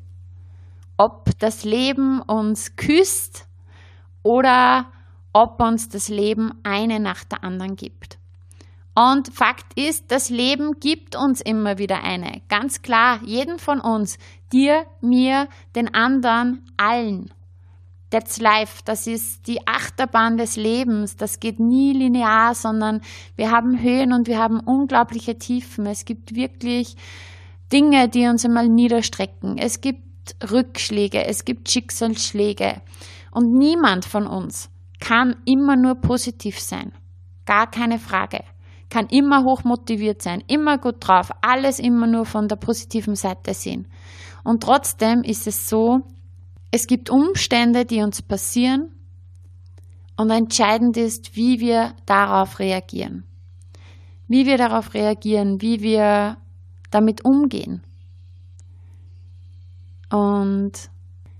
Ob 0.97 1.29
das 1.39 1.63
Leben 1.63 2.21
uns 2.21 2.75
küsst 2.75 3.47
oder 4.23 4.91
ob 5.31 5.61
uns 5.61 5.87
das 5.87 6.09
Leben 6.09 6.51
eine 6.63 6.99
nach 6.99 7.23
der 7.23 7.45
anderen 7.45 7.77
gibt. 7.77 8.17
Und 8.93 9.33
Fakt 9.33 9.79
ist, 9.79 10.11
das 10.11 10.29
Leben 10.29 10.81
gibt 10.81 11.15
uns 11.15 11.39
immer 11.39 11.77
wieder 11.77 12.03
eine. 12.03 12.41
Ganz 12.49 12.81
klar, 12.81 13.21
jeden 13.23 13.57
von 13.57 13.79
uns, 13.79 14.17
dir, 14.51 14.85
mir, 14.99 15.47
den 15.77 15.93
anderen, 15.93 16.65
allen. 16.75 17.31
That's 18.13 18.39
life. 18.39 18.83
Das 18.85 19.07
ist 19.07 19.47
die 19.47 19.65
Achterbahn 19.65 20.37
des 20.37 20.55
Lebens. 20.55 21.17
Das 21.17 21.39
geht 21.39 21.59
nie 21.59 21.93
linear, 21.93 22.53
sondern 22.53 23.01
wir 23.35 23.49
haben 23.49 23.81
Höhen 23.81 24.13
und 24.13 24.27
wir 24.27 24.37
haben 24.37 24.59
unglaubliche 24.59 25.39
Tiefen. 25.39 25.87
Es 25.87 26.05
gibt 26.05 26.35
wirklich 26.35 26.95
Dinge, 27.71 28.09
die 28.09 28.27
uns 28.27 28.45
einmal 28.45 28.69
niederstrecken. 28.69 29.57
Es 29.57 29.81
gibt 29.81 30.35
Rückschläge, 30.51 31.25
es 31.25 31.43
gibt 31.43 31.71
Schicksalsschläge. 31.71 32.83
Und 33.31 33.57
niemand 33.57 34.05
von 34.05 34.27
uns 34.27 34.69
kann 34.99 35.37
immer 35.45 35.75
nur 35.75 35.95
positiv 35.95 36.59
sein. 36.59 36.91
Gar 37.47 37.65
keine 37.71 37.97
Frage. 37.97 38.43
Kann 38.91 39.07
immer 39.07 39.43
hochmotiviert 39.43 40.21
sein, 40.21 40.43
immer 40.45 40.77
gut 40.77 40.97
drauf, 40.99 41.31
alles 41.41 41.79
immer 41.79 42.05
nur 42.05 42.25
von 42.25 42.47
der 42.47 42.57
positiven 42.57 43.15
Seite 43.15 43.55
sehen. 43.55 43.87
Und 44.43 44.61
trotzdem 44.61 45.23
ist 45.23 45.47
es 45.47 45.67
so, 45.67 46.01
es 46.73 46.87
gibt 46.87 47.11
Umstände, 47.11 47.85
die 47.85 48.01
uns 48.01 48.23
passieren 48.23 48.89
und 50.17 50.31
entscheidend 50.31 50.97
ist, 50.97 51.35
wie 51.35 51.59
wir 51.59 51.93
darauf 52.07 52.57
reagieren. 52.57 53.25
Wie 54.27 54.47
wir 54.47 54.57
darauf 54.57 54.95
reagieren, 54.95 55.61
wie 55.61 55.81
wir 55.81 56.37
damit 56.89 57.23
umgehen. 57.25 57.83
Und 60.09 60.71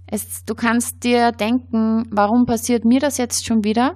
es, 0.06 0.46
du 0.46 0.54
kannst 0.54 1.04
dir 1.04 1.32
denken, 1.32 2.04
warum 2.12 2.46
passiert 2.46 2.86
mir 2.86 3.00
das 3.00 3.18
jetzt 3.18 3.44
schon 3.44 3.64
wieder? 3.64 3.96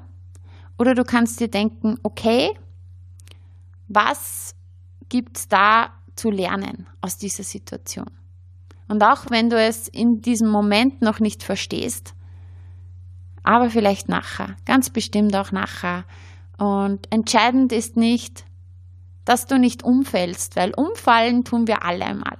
Oder 0.79 0.95
du 0.95 1.03
kannst 1.03 1.39
dir 1.39 1.49
denken, 1.49 1.99
okay, 2.01 2.49
Was 3.87 4.55
gibt 5.07 5.37
es 5.37 5.47
da 5.47 5.93
zu 6.15 6.31
lernen 6.31 6.87
aus 6.99 7.17
dieser 7.17 7.43
Situation? 7.43 8.09
Und 8.87 9.03
auch 9.03 9.29
wenn 9.29 9.49
du 9.49 9.59
es 9.59 9.87
in 9.87 10.21
diesem 10.21 10.49
Moment 10.49 11.01
noch 11.01 11.19
nicht 11.19 11.43
verstehst, 11.43 12.13
aber 13.43 13.69
vielleicht 13.69 14.09
nachher, 14.09 14.55
ganz 14.65 14.89
bestimmt 14.89 15.35
auch 15.35 15.51
nachher. 15.51 16.05
Und 16.57 17.11
entscheidend 17.11 17.71
ist 17.71 17.95
nicht, 17.95 18.45
dass 19.25 19.45
du 19.45 19.57
nicht 19.57 19.83
umfällst, 19.83 20.55
weil 20.55 20.73
umfallen 20.73 21.43
tun 21.43 21.67
wir 21.67 21.83
alle 21.83 22.05
einmal. 22.05 22.37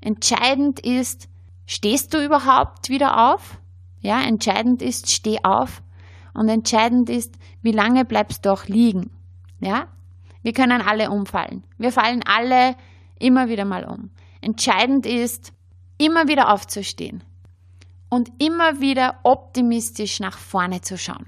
Entscheidend 0.00 0.80
ist, 0.80 1.28
stehst 1.66 2.14
du 2.14 2.24
überhaupt 2.24 2.88
wieder 2.88 3.32
auf? 3.32 3.60
Ja, 4.00 4.22
entscheidend 4.22 4.80
ist, 4.82 5.10
steh 5.10 5.38
auf. 5.42 5.82
Und 6.34 6.48
entscheidend 6.48 7.10
ist, 7.10 7.34
wie 7.62 7.72
lange 7.72 8.04
bleibst 8.04 8.46
du 8.46 8.52
auch 8.52 8.66
liegen? 8.66 9.10
Ja? 9.60 9.88
Wir 10.42 10.52
können 10.52 10.82
alle 10.82 11.10
umfallen. 11.10 11.64
Wir 11.78 11.90
fallen 11.90 12.22
alle 12.24 12.76
immer 13.18 13.48
wieder 13.48 13.64
mal 13.64 13.84
um. 13.84 14.10
Entscheidend 14.40 15.04
ist, 15.04 15.52
immer 15.98 16.28
wieder 16.28 16.52
aufzustehen 16.52 17.22
und 18.08 18.30
immer 18.38 18.80
wieder 18.80 19.20
optimistisch 19.24 20.20
nach 20.20 20.38
vorne 20.38 20.80
zu 20.80 20.96
schauen. 20.96 21.26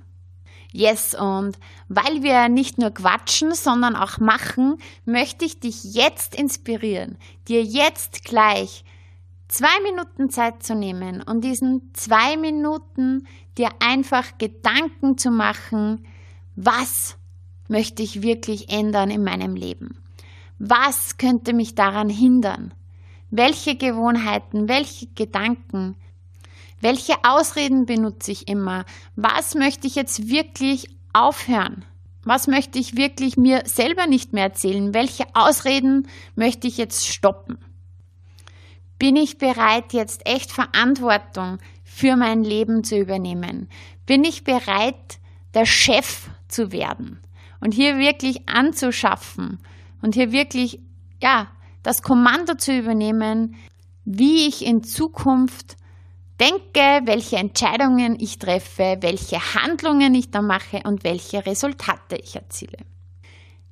Yes, 0.73 1.15
und 1.15 1.59
weil 1.89 2.23
wir 2.23 2.49
nicht 2.49 2.79
nur 2.79 2.93
quatschen, 2.93 3.55
sondern 3.55 3.97
auch 3.97 4.19
machen, 4.19 4.79
möchte 5.05 5.45
ich 5.45 5.59
dich 5.59 5.83
jetzt 5.83 6.35
inspirieren, 6.35 7.19
dir 7.49 7.63
jetzt 7.63 8.25
gleich 8.25 8.85
zwei 9.49 9.81
Minuten 9.83 10.31
Zeit 10.31 10.63
zu 10.63 10.77
nehmen 10.77 11.23
und 11.23 11.43
diesen 11.43 11.91
zwei 11.95 12.37
Minuten 12.37 13.27
dir 13.59 13.71
einfach 13.81 14.39
Gedanken 14.39 15.19
zu 15.19 15.33
machen, 15.33 16.07
was 16.55 17.17
möchte 17.69 18.03
ich 18.03 18.23
wirklich 18.23 18.71
ändern 18.71 19.11
in 19.11 19.25
meinem 19.25 19.57
Leben? 19.57 20.03
Was 20.59 21.19
könnte 21.19 21.53
mich 21.53 21.75
daran 21.75 22.09
hindern? 22.09 22.75
Welche 23.31 23.77
Gewohnheiten, 23.77 24.69
welche 24.69 25.07
Gedanken, 25.07 25.97
welche 26.81 27.15
Ausreden 27.23 27.87
benutze 27.87 28.33
ich 28.33 28.49
immer? 28.49 28.85
Was 29.15 29.55
möchte 29.55 29.87
ich 29.87 29.95
jetzt 29.95 30.29
wirklich 30.29 30.89
aufhören? 31.13 31.85
Was 32.25 32.47
möchte 32.47 32.79
ich 32.79 32.97
wirklich 32.97 33.37
mir 33.37 33.63
selber 33.67 34.07
nicht 34.07 34.33
mehr 34.33 34.45
erzählen? 34.45 34.95
Welche 34.95 35.25
Ausreden 35.35 36.09
möchte 36.35 36.67
ich 36.67 36.77
jetzt 36.77 37.07
stoppen? 37.07 37.59
Bin 38.99 39.17
ich 39.17 39.39
bereit, 39.39 39.93
jetzt 39.93 40.27
echt 40.27 40.51
Verantwortung 40.53 41.59
für 41.85 42.17
mein 42.17 42.45
Leben 42.45 42.85
zu 42.85 42.99
übernehmen? 42.99 43.69
Bin 44.07 44.25
ich 44.25 44.45
bereit, 44.45 45.19
der 45.55 45.67
Chef 45.67 46.29
zu 46.49 46.73
werden 46.73 47.21
und 47.61 47.73
hier 47.73 47.99
wirklich 47.99 48.49
anzuschaffen 48.49 49.59
und 50.03 50.15
hier 50.15 50.33
wirklich, 50.33 50.81
ja, 51.23 51.49
das 51.83 52.03
Kommando 52.03 52.55
zu 52.55 52.77
übernehmen, 52.77 53.57
wie 54.05 54.47
ich 54.49 54.65
in 54.65 54.83
Zukunft 54.83 55.77
denke, 56.41 57.03
welche 57.05 57.37
Entscheidungen 57.37 58.19
ich 58.19 58.39
treffe, 58.39 58.99
welche 59.01 59.39
Handlungen 59.55 60.15
ich 60.15 60.31
da 60.31 60.41
mache 60.41 60.81
und 60.85 61.05
welche 61.05 61.45
Resultate 61.45 62.17
ich 62.17 62.35
erziele. 62.35 62.79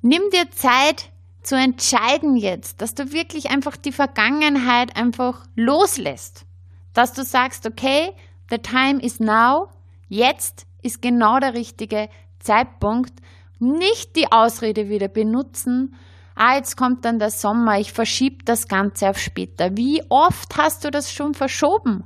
Nimm 0.01 0.21
dir 0.31 0.49
Zeit 0.51 1.11
zu 1.41 1.55
entscheiden 1.55 2.37
jetzt, 2.37 2.81
dass 2.81 2.93
du 2.93 3.11
wirklich 3.11 3.49
einfach 3.49 3.75
die 3.75 3.91
Vergangenheit 3.91 4.95
einfach 4.95 5.45
loslässt. 5.55 6.45
Dass 6.93 7.13
du 7.13 7.23
sagst, 7.23 7.65
okay, 7.65 8.11
the 8.49 8.59
time 8.59 9.01
is 9.01 9.19
now, 9.19 9.69
jetzt 10.07 10.67
ist 10.81 11.01
genau 11.01 11.39
der 11.39 11.53
richtige 11.53 12.09
Zeitpunkt. 12.39 13.13
Nicht 13.59 14.15
die 14.15 14.31
Ausrede 14.31 14.89
wieder 14.89 15.07
benutzen, 15.07 15.95
ah, 16.39 16.55
jetzt 16.55 16.77
kommt 16.77 17.03
dann 17.05 17.19
der 17.19 17.31
Sommer, 17.31 17.79
ich 17.79 17.91
verschiebe 17.91 18.43
das 18.45 18.67
Ganze 18.67 19.09
auf 19.09 19.19
später. 19.19 19.75
Wie 19.75 20.01
oft 20.09 20.57
hast 20.57 20.85
du 20.85 20.89
das 20.89 21.11
schon 21.11 21.33
verschoben? 21.33 22.05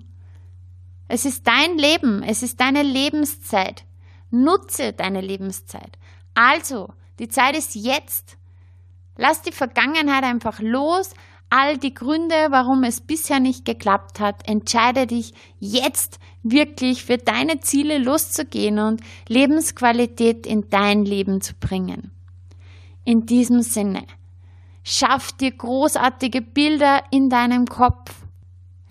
Es 1.07 1.25
ist 1.25 1.45
dein 1.45 1.77
Leben, 1.77 2.23
es 2.23 2.41
ist 2.41 2.59
deine 2.59 2.81
Lebenszeit. 2.81 3.85
Nutze 4.31 4.93
deine 4.93 5.21
Lebenszeit. 5.21 5.99
Also, 6.33 6.89
die 7.19 7.27
Zeit 7.27 7.55
ist 7.55 7.75
jetzt. 7.75 8.37
Lass 9.15 9.43
die 9.43 9.51
Vergangenheit 9.51 10.23
einfach 10.23 10.59
los, 10.59 11.11
all 11.51 11.77
die 11.77 11.93
Gründe, 11.93 12.47
warum 12.49 12.83
es 12.83 13.01
bisher 13.01 13.39
nicht 13.39 13.63
geklappt 13.63 14.19
hat. 14.19 14.49
Entscheide 14.49 15.05
dich 15.05 15.35
jetzt 15.59 16.19
wirklich 16.41 17.05
für 17.05 17.19
deine 17.19 17.59
Ziele 17.59 17.99
loszugehen 17.99 18.79
und 18.79 19.01
Lebensqualität 19.27 20.47
in 20.47 20.71
dein 20.71 21.05
Leben 21.05 21.41
zu 21.41 21.53
bringen. 21.53 22.09
In 23.05 23.27
diesem 23.27 23.61
Sinne, 23.61 24.07
schaff 24.83 25.31
dir 25.31 25.51
großartige 25.51 26.41
Bilder 26.41 27.03
in 27.11 27.29
deinem 27.29 27.65
Kopf 27.65 28.23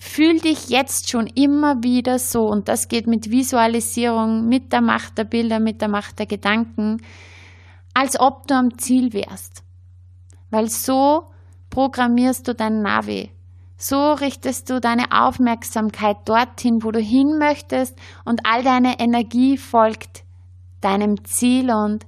Fühl 0.05 0.41
dich 0.41 0.69
jetzt 0.69 1.09
schon 1.09 1.29
immer 1.29 1.85
wieder 1.85 2.19
so, 2.19 2.41
und 2.43 2.69
das 2.69 2.89
geht 2.89 3.07
mit 3.07 3.31
Visualisierung, 3.31 4.49
mit 4.49 4.73
der 4.73 4.83
Macht 4.83 5.17
der 5.17 5.25
Bilder, 5.25 5.61
mit 5.61 5.81
der 5.81 5.89
Macht 5.89 6.19
der 6.19 6.27
Gedanken, 6.27 7.01
als 7.95 8.19
ob 8.19 8.49
du 8.49 8.55
am 8.55 8.77
Ziel 8.79 9.13
wärst. 9.13 9.63
Weil 10.51 10.69
so 10.69 11.31
programmierst 11.71 12.49
du 12.49 12.55
dein 12.55 12.83
Navi. 12.83 13.31
So 13.77 14.13
richtest 14.15 14.71
du 14.71 14.81
deine 14.81 15.13
Aufmerksamkeit 15.13 16.17
dorthin, 16.27 16.83
wo 16.83 16.91
du 16.91 16.99
hin 16.99 17.39
möchtest, 17.39 17.97
und 18.25 18.41
all 18.45 18.65
deine 18.65 18.99
Energie 18.99 19.57
folgt 19.57 20.25
deinem 20.81 21.25
Ziel 21.25 21.71
und 21.71 22.07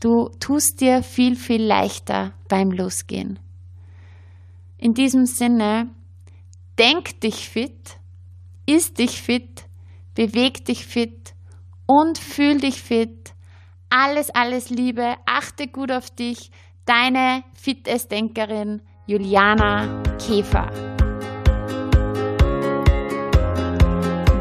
du 0.00 0.28
tust 0.40 0.80
dir 0.80 1.02
viel, 1.02 1.36
viel 1.36 1.62
leichter 1.62 2.34
beim 2.48 2.70
Losgehen. 2.70 3.38
In 4.78 4.94
diesem 4.94 5.26
Sinne, 5.26 5.88
Denk 6.78 7.20
dich 7.20 7.48
fit, 7.48 8.00
isst 8.66 8.98
dich 8.98 9.22
fit, 9.22 9.66
beweg 10.16 10.64
dich 10.64 10.84
fit 10.84 11.34
und 11.86 12.18
fühl 12.18 12.58
dich 12.58 12.82
fit. 12.82 13.32
Alles, 13.90 14.30
alles 14.30 14.70
Liebe, 14.70 15.14
achte 15.24 15.68
gut 15.68 15.92
auf 15.92 16.10
dich. 16.10 16.50
Deine 16.84 17.44
Fitnessdenkerin 17.54 18.82
Juliana 19.06 20.02
Käfer. 20.18 20.68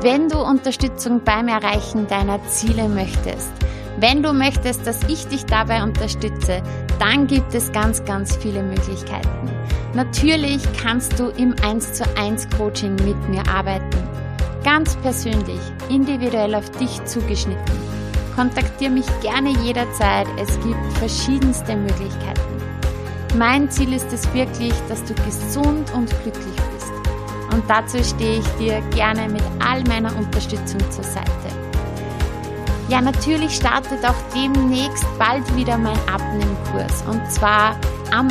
Wenn 0.01 0.27
du 0.27 0.39
Unterstützung 0.39 1.23
beim 1.23 1.49
Erreichen 1.49 2.07
deiner 2.07 2.43
Ziele 2.47 2.89
möchtest, 2.89 3.51
wenn 3.99 4.23
du 4.23 4.33
möchtest, 4.33 4.87
dass 4.87 4.99
ich 5.07 5.27
dich 5.27 5.45
dabei 5.45 5.83
unterstütze, 5.83 6.61
dann 6.99 7.27
gibt 7.27 7.53
es 7.53 7.71
ganz, 7.71 8.03
ganz 8.05 8.35
viele 8.35 8.63
Möglichkeiten. 8.63 9.49
Natürlich 9.93 10.61
kannst 10.81 11.19
du 11.19 11.29
im 11.29 11.55
1 11.63 11.93
zu 11.93 12.03
1 12.17 12.49
Coaching 12.57 12.95
mit 13.05 13.29
mir 13.29 13.47
arbeiten. 13.47 13.97
Ganz 14.63 14.95
persönlich, 14.97 15.59
individuell 15.89 16.55
auf 16.55 16.69
dich 16.71 17.03
zugeschnitten. 17.05 17.75
Kontaktiere 18.35 18.91
mich 18.91 19.05
gerne 19.21 19.51
jederzeit. 19.63 20.25
Es 20.41 20.59
gibt 20.61 20.97
verschiedenste 20.97 21.75
Möglichkeiten. 21.75 22.41
Mein 23.37 23.69
Ziel 23.69 23.93
ist 23.93 24.11
es 24.11 24.31
wirklich, 24.33 24.73
dass 24.89 25.03
du 25.03 25.13
gesund 25.15 25.91
und 25.93 26.09
glücklich 26.23 26.55
bist. 26.73 26.91
Und 27.51 27.63
dazu 27.67 28.03
stehe 28.03 28.39
ich 28.39 28.47
dir 28.59 28.81
gerne 28.95 29.31
mit 29.31 29.43
all 29.63 29.83
meiner 29.83 30.15
Unterstützung 30.17 30.79
zur 30.91 31.03
Seite. 31.03 31.62
Ja, 32.93 33.01
natürlich 33.01 33.55
startet 33.55 34.05
auch 34.05 34.13
demnächst 34.35 35.07
bald 35.17 35.43
wieder 35.55 35.79
mein 35.79 35.97
Abnehmkurs. 36.07 37.01
Und 37.07 37.27
zwar 37.31 37.75
am 38.11 38.27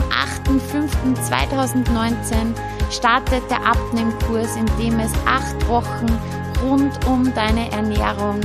8.5.2019 0.47 2.55
startet 2.93 3.43
der 3.51 3.67
Abnehmkurs, 3.67 4.55
in 4.55 4.67
dem 4.79 5.01
es 5.01 5.11
acht 5.27 5.69
Wochen 5.69 6.07
rund 6.63 7.05
um 7.09 7.35
deine 7.35 7.73
Ernährung, 7.73 8.41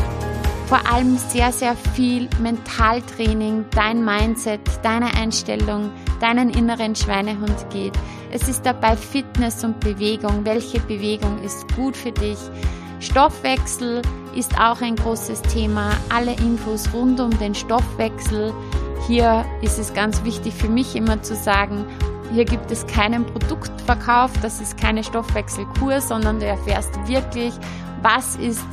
vor 0.65 0.81
allem 0.91 1.17
sehr, 1.17 1.51
sehr 1.51 1.75
viel 1.75 2.27
Mentaltraining, 2.41 3.65
dein 3.69 4.03
Mindset, 4.03 4.61
deine 4.81 5.13
Einstellung, 5.13 5.91
deinen 6.19 6.49
inneren 6.49 6.95
Schweinehund 6.95 7.69
geht. 7.69 7.93
Es 8.31 8.49
ist 8.49 8.65
dabei 8.65 8.97
Fitness 8.97 9.63
und 9.63 9.79
Bewegung. 9.81 10.43
Welche 10.45 10.79
Bewegung 10.79 11.43
ist 11.43 11.71
gut 11.75 11.95
für 11.95 12.11
dich? 12.11 12.39
Stoffwechsel 12.99 14.01
ist 14.35 14.59
auch 14.59 14.81
ein 14.81 14.95
großes 14.95 15.41
Thema. 15.43 15.91
Alle 16.09 16.33
Infos 16.33 16.89
rund 16.93 17.19
um 17.19 17.37
den 17.39 17.53
Stoffwechsel 17.53 18.53
hier 19.07 19.45
ist 19.61 19.79
es 19.79 19.93
ganz 19.93 20.23
wichtig 20.23 20.53
für 20.53 20.67
mich 20.67 20.95
immer 20.95 21.21
zu 21.21 21.35
sagen, 21.35 21.85
hier 22.33 22.43
gibt 22.43 22.71
es 22.71 22.85
keinen 22.87 23.25
Produktverkauf, 23.25 24.31
das 24.41 24.59
ist 24.59 24.77
keine 24.77 25.03
Stoffwechselkur, 25.03 26.01
sondern 26.01 26.39
du 26.39 26.45
erfährst 26.45 26.91
wirklich, 27.07 27.53
was 28.01 28.35
ist, 28.35 28.67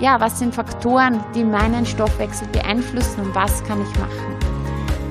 ja, 0.00 0.18
was 0.18 0.38
sind 0.38 0.54
Faktoren, 0.54 1.22
die 1.34 1.44
meinen 1.44 1.84
Stoffwechsel 1.84 2.48
beeinflussen 2.48 3.20
und 3.20 3.34
was 3.34 3.62
kann 3.64 3.82
ich 3.82 3.98
machen. 3.98 4.36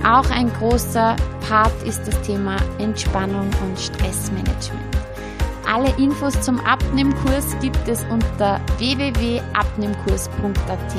Auch 0.04 0.30
ein 0.32 0.52
großer 0.54 1.16
Part 1.48 1.84
ist 1.84 2.08
das 2.08 2.20
Thema 2.24 2.58
Entspannung 2.80 3.50
und 3.64 3.80
Stressmanagement. 3.80 5.05
Alle 5.68 5.90
Infos 5.98 6.40
zum 6.42 6.60
Abnehmkurs 6.60 7.58
gibt 7.60 7.88
es 7.88 8.04
unter 8.10 8.62
www.abnehmkurs.at. 8.78 10.96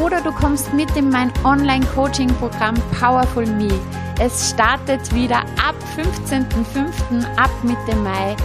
oder 0.00 0.20
du 0.20 0.32
kommst 0.32 0.72
mit 0.72 0.94
in 0.96 1.10
mein 1.10 1.32
Online-Coaching-Programm 1.44 2.76
Powerful 2.98 3.46
Me. 3.46 3.68
Es 4.18 4.50
startet 4.50 5.14
wieder 5.14 5.40
ab 5.40 5.74
15.05. 5.96 7.24
ab 7.36 7.50
Mitte 7.62 7.96
Mai. 7.96 8.36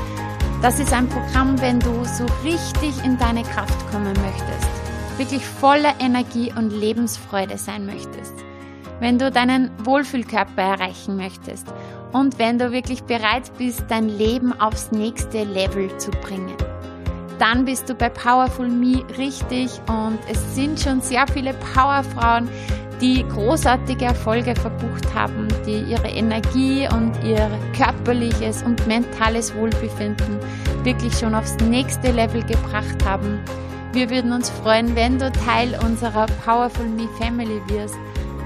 Das 0.61 0.79
ist 0.79 0.93
ein 0.93 1.07
Programm, 1.07 1.59
wenn 1.61 1.79
du 1.79 2.03
so 2.05 2.25
richtig 2.43 3.03
in 3.03 3.17
deine 3.17 3.43
Kraft 3.43 3.89
kommen 3.91 4.13
möchtest, 4.21 4.69
wirklich 5.17 5.45
voller 5.45 5.93
Energie 5.99 6.51
und 6.55 6.71
Lebensfreude 6.71 7.57
sein 7.57 7.85
möchtest, 7.85 8.33
wenn 8.99 9.17
du 9.17 9.31
deinen 9.31 9.71
Wohlfühlkörper 9.83 10.61
erreichen 10.61 11.17
möchtest 11.17 11.67
und 12.11 12.39
wenn 12.39 12.57
du 12.57 12.71
wirklich 12.71 13.03
bereit 13.03 13.51
bist, 13.57 13.83
dein 13.89 14.09
Leben 14.09 14.59
aufs 14.59 14.91
nächste 14.91 15.43
Level 15.43 15.95
zu 15.97 16.11
bringen 16.11 16.55
dann 17.39 17.65
bist 17.65 17.89
du 17.89 17.95
bei 17.95 18.09
Powerful 18.09 18.67
Me 18.67 19.03
richtig 19.17 19.69
und 19.87 20.19
es 20.29 20.55
sind 20.55 20.79
schon 20.79 21.01
sehr 21.01 21.25
viele 21.27 21.53
Powerfrauen, 21.73 22.49
die 23.01 23.25
großartige 23.27 24.05
Erfolge 24.05 24.55
verbucht 24.55 25.13
haben, 25.13 25.47
die 25.65 25.81
ihre 25.91 26.07
Energie 26.07 26.87
und 26.93 27.11
ihr 27.23 27.49
körperliches 27.75 28.63
und 28.63 28.85
mentales 28.87 29.53
Wohlbefinden 29.55 30.39
wirklich 30.83 31.13
schon 31.17 31.35
aufs 31.35 31.57
nächste 31.57 32.11
Level 32.11 32.41
gebracht 32.43 33.03
haben. 33.03 33.39
Wir 33.91 34.09
würden 34.09 34.31
uns 34.31 34.49
freuen, 34.49 34.95
wenn 34.95 35.19
du 35.19 35.31
Teil 35.31 35.77
unserer 35.83 36.25
Powerful 36.45 36.85
Me 36.85 37.07
Family 37.19 37.61
wirst. 37.67 37.95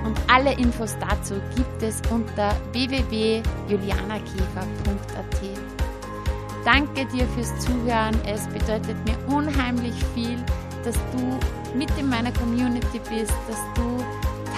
Und 0.09 0.17
alle 0.27 0.53
Infos 0.53 0.97
dazu 0.99 1.35
gibt 1.55 1.83
es 1.83 2.01
unter 2.09 2.55
www.julianakäfer.at. 2.71 5.41
Danke 6.65 7.05
dir 7.05 7.27
fürs 7.27 7.55
Zuhören. 7.59 8.19
Es 8.25 8.47
bedeutet 8.47 8.97
mir 9.05 9.15
unheimlich 9.31 9.93
viel, 10.15 10.43
dass 10.83 10.95
du 11.11 11.37
mit 11.77 11.95
in 11.99 12.09
meiner 12.09 12.31
Community 12.31 12.99
bist, 13.07 13.35
dass 13.47 13.59
du 13.75 14.03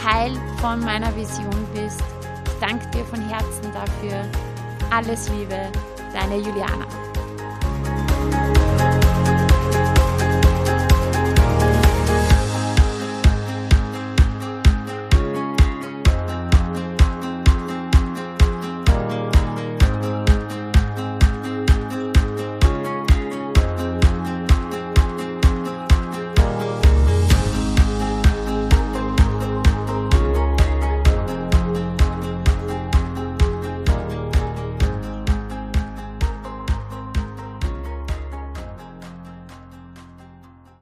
Teil 0.01 0.31
von 0.61 0.79
meiner 0.79 1.13
Vision 1.17 1.67
bist. 1.73 2.01
Ich 2.45 2.53
danke 2.61 2.87
dir 2.91 3.03
von 3.03 3.19
Herzen 3.27 3.73
dafür. 3.73 4.23
Alles 4.89 5.27
Liebe, 5.31 5.69
deine 6.13 6.37
Juliana. 6.37 7.10